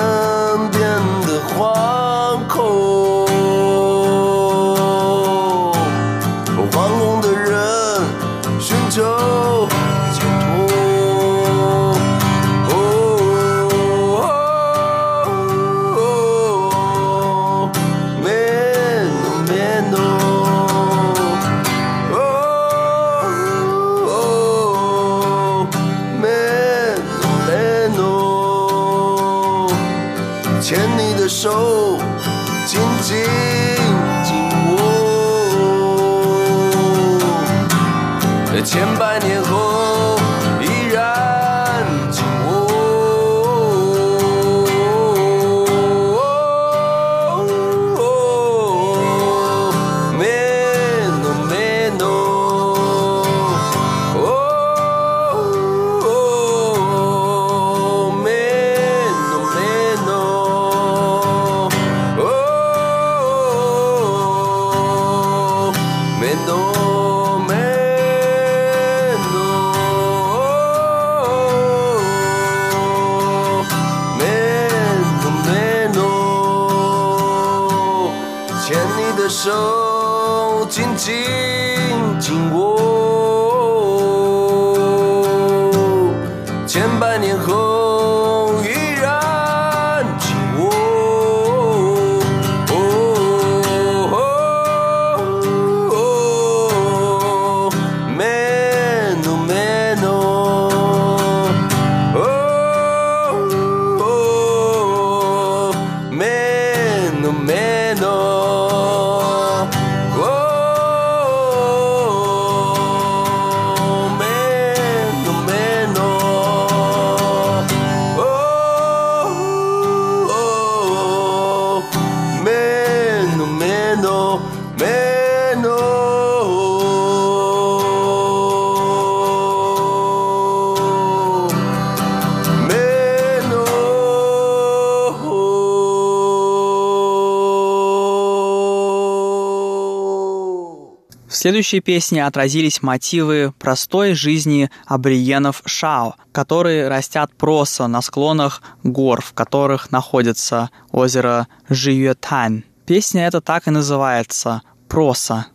[141.47, 149.31] следующей песне отразились мотивы простой жизни аборигенов Шао, которые растят проса на склонах гор, в
[149.31, 152.63] которых находится озеро Жиюэтань.
[152.85, 155.45] Песня эта так и называется «Проса».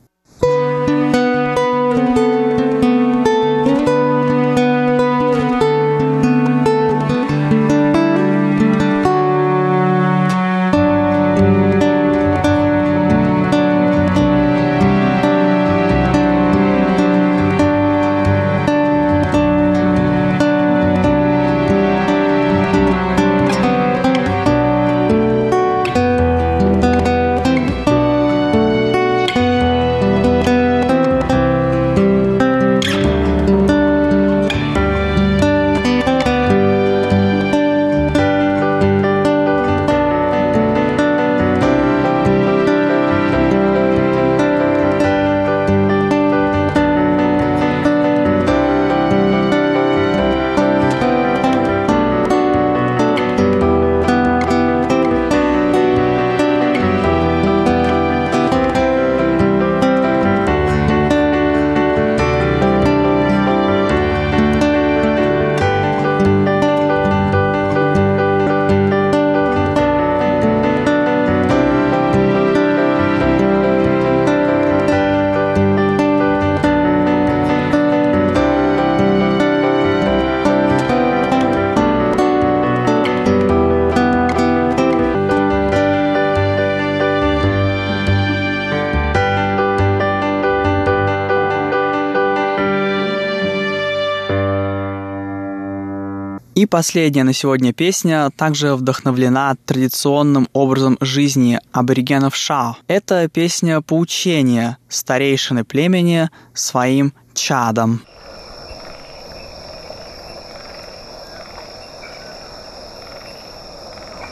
[96.62, 102.76] И последняя на сегодня песня также вдохновлена традиционным образом жизни аборигенов Шао.
[102.86, 108.02] Это песня поучения старейшины племени своим чадом.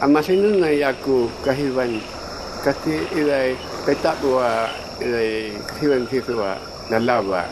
[0.01, 1.99] Amasinu na yaku kahiwan
[2.63, 4.71] kasi ilay petak wa
[5.03, 7.43] ilay kahiwan siswa nalawa.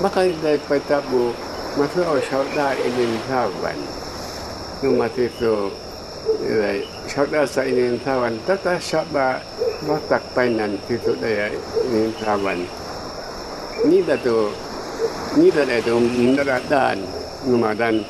[0.00, 1.02] Maka ilay petak
[1.78, 3.78] Masao shauda inin sawan.
[4.82, 5.70] Numasiso
[7.06, 8.34] shauda sa inin sawan.
[8.42, 9.38] Tata shaba
[9.86, 11.46] watak painan siso daya
[11.86, 12.66] inin sawan.
[13.86, 14.50] Nida to
[15.38, 16.98] nida da to mundara dan
[17.46, 18.02] numadan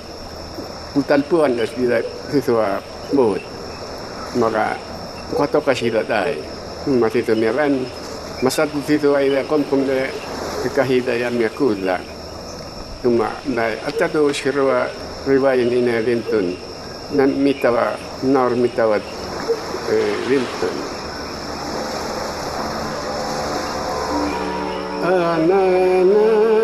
[0.96, 2.00] putan puan da sida
[2.32, 2.80] siso a
[3.12, 3.44] bot.
[4.40, 4.72] Maka
[5.36, 6.40] kwato kasida dai.
[6.88, 7.84] Numasiso miran.
[8.40, 10.08] Masatu siso ay da kom kom da
[10.72, 12.09] kahida ya miakulang.
[13.02, 14.88] tuma nai atado shirwa
[15.26, 16.56] riba yin dine rintun
[17.16, 18.96] nan mitawa nor mitawa
[19.90, 20.76] eh, rintun
[25.02, 25.60] Ah na
[26.04, 26.59] na.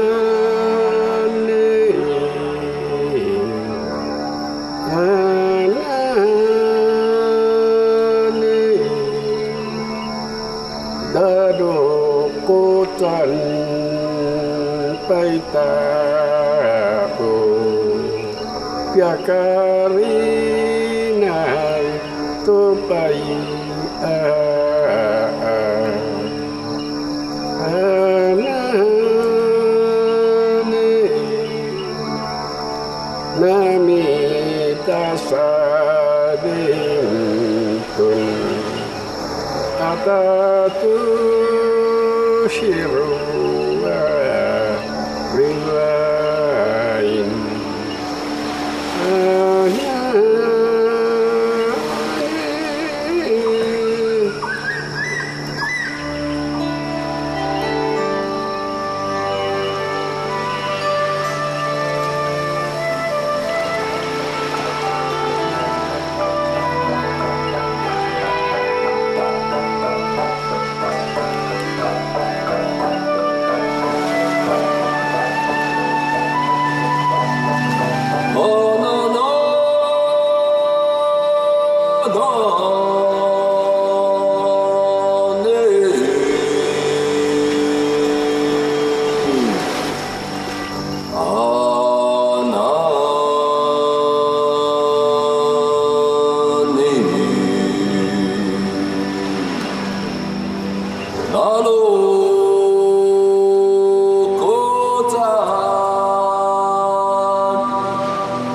[18.97, 20.87] يا كارينا
[22.47, 23.67] تبين
[42.47, 43.06] Atatushiro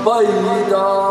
[0.05, 1.10] Baida.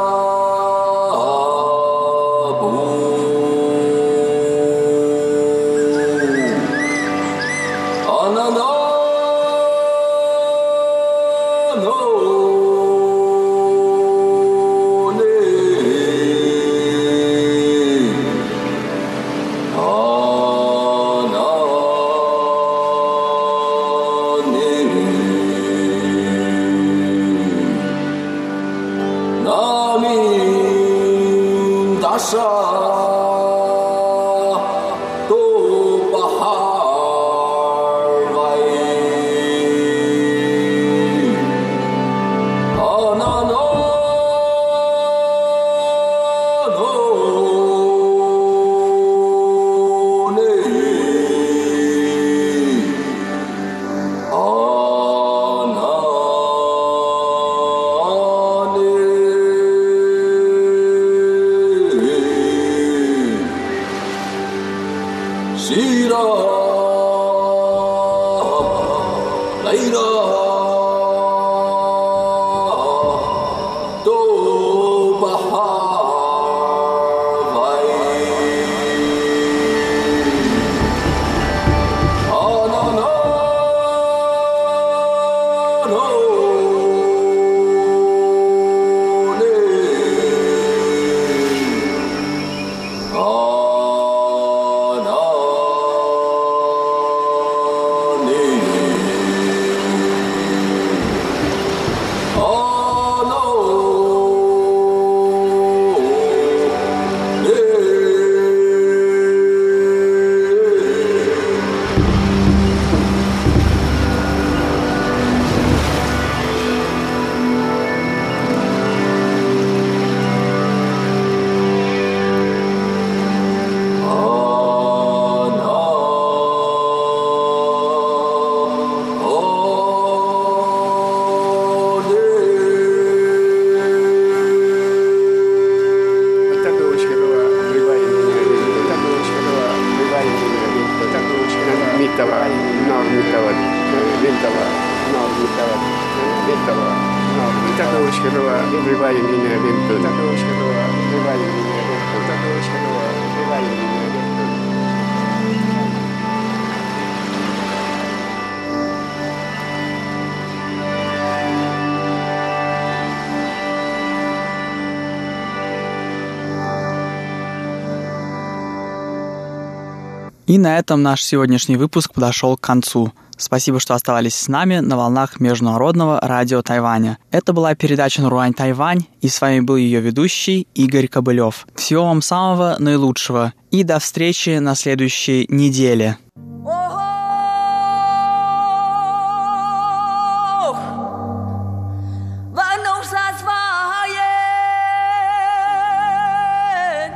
[170.61, 173.13] На этом наш сегодняшний выпуск подошел к концу.
[173.37, 177.19] Спасибо, что оставались с нами на волнах Международного радио Тайваня.
[177.31, 181.67] Это была передача «Наруань Тайвань», и с вами был ее ведущий Игорь Кобылев.
[181.75, 186.19] Всего вам самого наилучшего и до встречи на следующей неделе.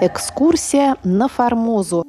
[0.00, 2.03] Экскурсия на Формозу.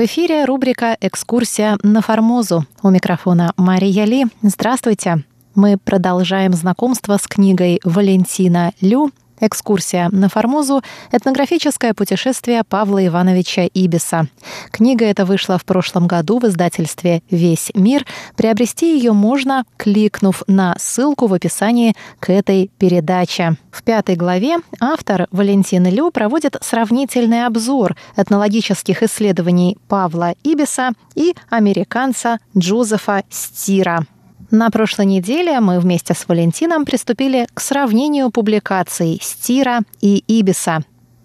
[0.00, 2.64] В эфире рубрика «Экскурсия на Формозу».
[2.82, 4.24] У микрофона Мария Ли.
[4.40, 5.24] Здравствуйте.
[5.54, 9.10] Мы продолжаем знакомство с книгой Валентина Лю
[9.40, 10.82] Экскурсия на Формозу–
[11.12, 14.28] этнографическое путешествие Павла Ивановича Ибиса.
[14.70, 18.06] Книга эта вышла в прошлом году в издательстве «Весь мир».
[18.36, 23.56] Приобрести ее можно, кликнув на ссылку в описании к этой передаче.
[23.70, 32.38] В пятой главе автор Валентин Лю проводит сравнительный обзор этнологических исследований Павла Ибиса и американца
[32.56, 34.06] Джозефа Стира.
[34.50, 40.82] На прошлой неделе мы вместе с Валентином приступили к сравнению публикаций Стира и Ибиса.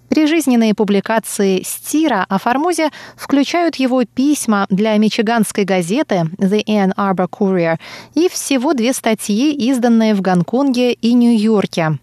[0.09, 7.79] Прижизненные публикации Стира о Формозе включают его письма для мичиганской газеты The Ann Arbor Courier
[8.13, 11.97] и всего две статьи, изданные в Гонконге и Нью-Йорке.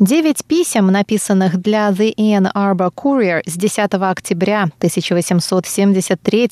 [0.00, 6.50] Девять писем, написанных для The Ann Arbor Courier с 10 октября 1873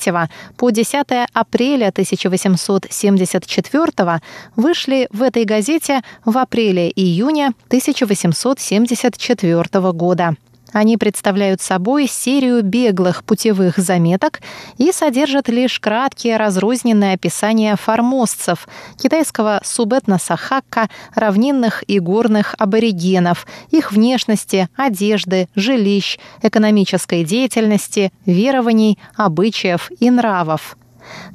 [0.55, 4.21] по 10 апреля 1874
[4.55, 10.37] вышли в этой газете в апреле-июне 1874 года.
[10.73, 14.41] Они представляют собой серию беглых путевых заметок
[14.77, 18.67] и содержат лишь краткие разрозненные описания формозцев,
[18.97, 29.91] китайского субэтноса хакка, равнинных и горных аборигенов, их внешности, одежды, жилищ, экономической деятельности, верований, обычаев
[29.99, 30.75] и нравов.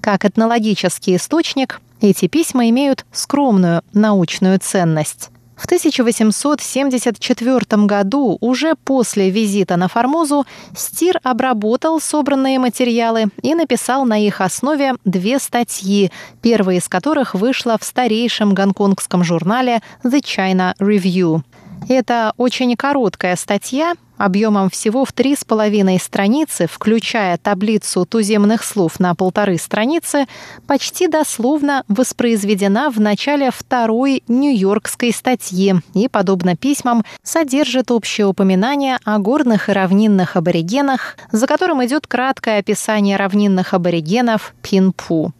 [0.00, 5.30] Как этнологический источник, эти письма имеют скромную научную ценность.
[5.58, 10.46] В 1874 году, уже после визита на Формозу,
[10.76, 17.76] Стир обработал собранные материалы и написал на их основе две статьи, первая из которых вышла
[17.78, 21.42] в старейшем гонконгском журнале The China Review.
[21.88, 29.00] Это очень короткая статья, объемом всего в три с половиной страницы, включая таблицу туземных слов
[29.00, 30.26] на полторы страницы,
[30.66, 39.18] почти дословно воспроизведена в начале второй нью-йоркской статьи и, подобно письмам, содержит общее упоминание о
[39.18, 45.32] горных и равнинных аборигенах, за которым идет краткое описание равнинных аборигенов Пинпу.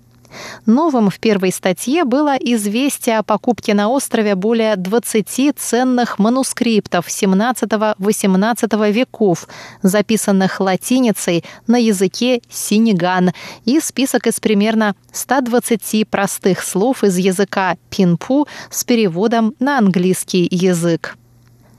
[0.67, 8.93] Новым в первой статье было известие о покупке на острове более 20 ценных манускриптов XVII-XVIII
[8.93, 9.49] веков,
[9.83, 13.33] записанных латиницей на языке синеган,
[13.65, 21.17] и список из примерно 120 простых слов из языка пинпу с переводом на английский язык.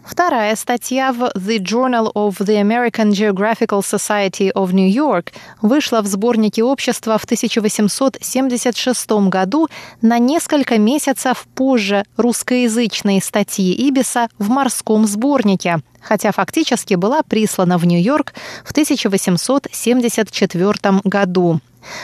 [0.09, 5.31] Вторая статья в The Journal of the American Geographical Society of New York
[5.61, 9.67] вышла в сборнике общества в 1876 году
[10.01, 17.85] на несколько месяцев позже русскоязычной статьи Ибиса в морском сборнике, хотя фактически была прислана в
[17.85, 18.33] Нью-Йорк
[18.65, 21.61] в 1874 году.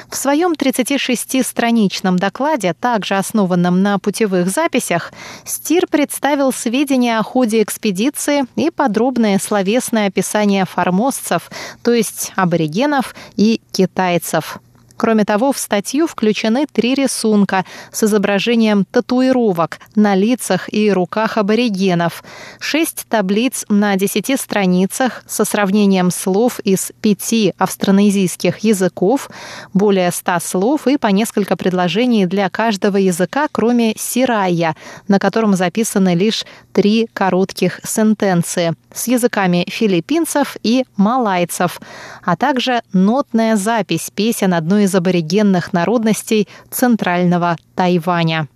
[0.09, 5.11] В своем 36-страничном докладе, также основанном на путевых записях,
[5.43, 11.49] Стир представил сведения о ходе экспедиции и подробное словесное описание формозцев,
[11.83, 14.59] то есть аборигенов и китайцев.
[14.97, 22.23] Кроме того, в статью включены три рисунка с изображением татуировок на лицах и руках аборигенов,
[22.59, 29.29] шесть таблиц на десяти страницах со сравнением слов из пяти австронезийских языков,
[29.73, 34.75] более ста слов и по несколько предложений для каждого языка, кроме сирая,
[35.07, 41.81] на котором записаны лишь три коротких сентенции с языками филиппинцев и малайцев,
[42.23, 48.47] а также нотная запись песен одной из аборигенных народностей центрального Тайваня.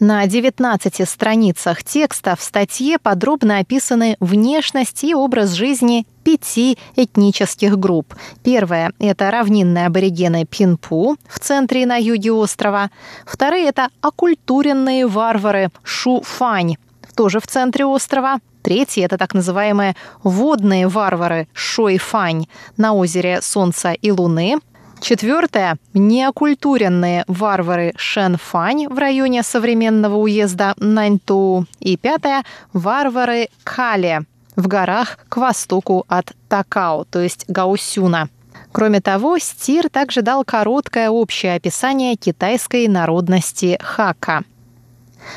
[0.00, 8.14] На 19 страницах текста в статье подробно описаны внешность и образ жизни пяти этнических групп.
[8.42, 12.90] Первая– это равнинные аборигены Пинпу в центре и на юге острова.
[13.24, 16.78] Вторые– это оккультуренные варвары Шуфань,
[17.14, 18.38] тоже в центре острова.
[18.62, 24.58] Третьи– это так называемые водные варвары Шойфань на озере Солнца и Луны.
[25.02, 31.66] Четвертое– неокультуренные варвары Шенфань в районе современного уезда Наньту.
[31.80, 34.20] И пятое– варвары Кали
[34.54, 38.28] в горах к востоку от Такао, то есть Гаусюна.
[38.70, 44.44] Кроме того, Стир также дал короткое общее описание китайской народности хака.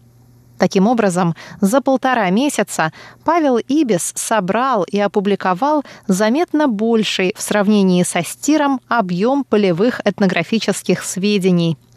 [0.60, 2.94] Таким образом, за полтора месяца
[3.26, 11.76] Павел Ибис собрал и опубликовал заметно больший в сравнении со Стиром объем полевых этнографических сведений–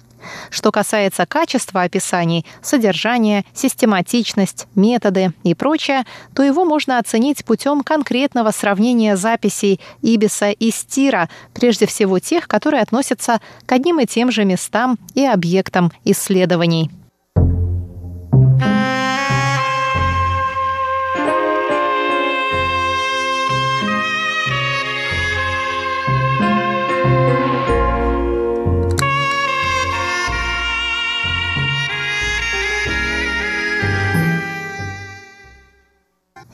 [0.51, 6.05] что касается качества описаний, содержания, систематичность, методы и прочее,
[6.35, 12.83] то его можно оценить путем конкретного сравнения записей Ибиса и Стира, прежде всего тех, которые
[12.83, 16.91] относятся к одним и тем же местам и объектам исследований.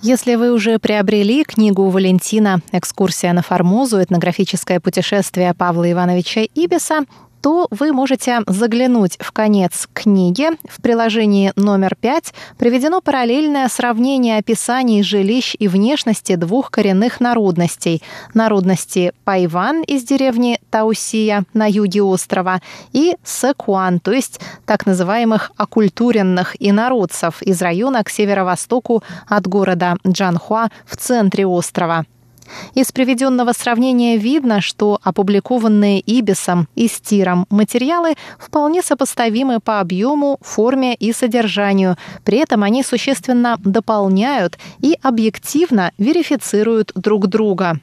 [0.03, 4.03] Если вы уже приобрели книгу Валентина «Экскурсия на Формозу.
[4.03, 7.05] Этнографическое путешествие Павла Ивановича Ибиса»,
[7.43, 10.49] то вы можете заглянуть в конец книги.
[10.69, 18.03] В приложении номер 5 приведено параллельное сравнение описаний жилищ и внешности двух коренных народностей.
[18.33, 22.61] Народности Пайван из деревни Таусия на юге острова
[22.93, 30.69] и Секуан, то есть так называемых оккультуренных инородцев из района к северо-востоку от города Джанхуа
[30.87, 32.07] в центре острова.
[32.75, 40.95] Из приведенного сравнения видно, что опубликованные Ибисом и Стиром материалы вполне сопоставимы по объему, форме
[40.95, 41.97] и содержанию.
[42.25, 47.81] При этом они существенно дополняют и объективно верифицируют друг друга.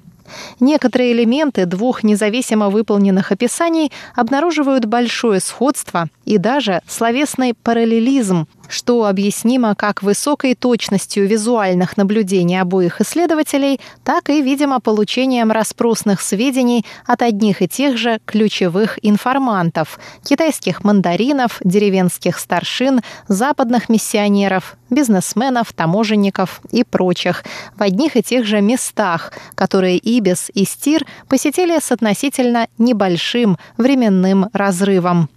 [0.59, 9.76] Некоторые элементы двух независимо выполненных описаний обнаруживают большое сходство и даже словесный параллелизм, что объяснимо
[9.76, 17.61] как высокой точностью визуальных наблюдений обоих исследователей, так и, видимо, получением распросных сведений от одних
[17.61, 27.43] и тех же ключевых информантов– китайских мандаринов, деревенских старшин, западных миссионеров, бизнесменов, таможенников и прочих
[27.76, 34.49] в одних и тех же местах, которые Ибис и Стир посетили с относительно небольшим временным
[34.53, 35.30] разрывом.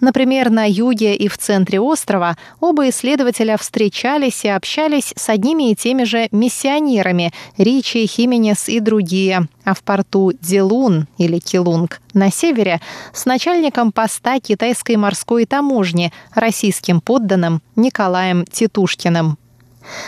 [0.00, 5.74] Например, на юге и в центре острова оба исследователя встречались и общались с одними и
[5.74, 12.80] теми же миссионерами Ричи, Хименес и другие, а в порту Дилун или Килунг на севере
[13.12, 19.38] с начальником поста китайской морской таможни, российским подданным Николаем Титушкиным.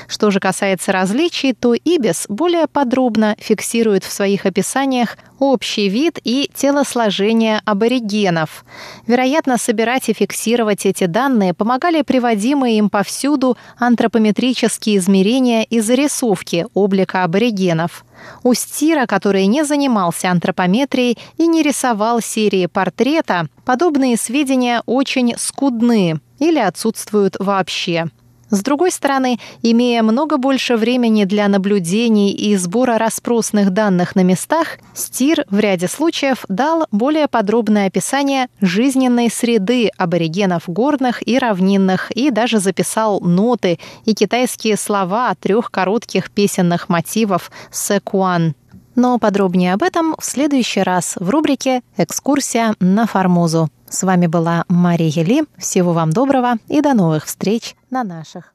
[0.06, 6.50] Что же касается различий, то Ибис более подробно фиксирует в своих описаниях общий вид и
[6.54, 8.64] телосложение аборигенов.
[9.06, 17.24] Вероятно, собирать и фиксировать эти данные помогали приводимые им повсюду антропометрические измерения и зарисовки облика
[17.24, 18.04] аборигенов.
[18.42, 26.20] У Стира, который не занимался антропометрией и не рисовал серии портрета, подобные сведения очень скудны
[26.38, 28.08] или отсутствуют вообще.
[28.51, 34.78] С другой стороны, имея много больше времени для наблюдений и сбора распросных данных на местах,
[34.94, 42.30] Стир в ряде случаев дал более подробное описание жизненной среды аборигенов горных и равнинных и
[42.30, 48.55] даже записал ноты и китайские слова трех коротких песенных мотивов «Секуан».
[48.94, 53.68] Но подробнее об этом в следующий раз в рубрике «Экскурсия на Формозу».
[53.91, 55.45] С вами была Мария Ли.
[55.57, 58.55] Всего вам доброго и до новых встреч на наших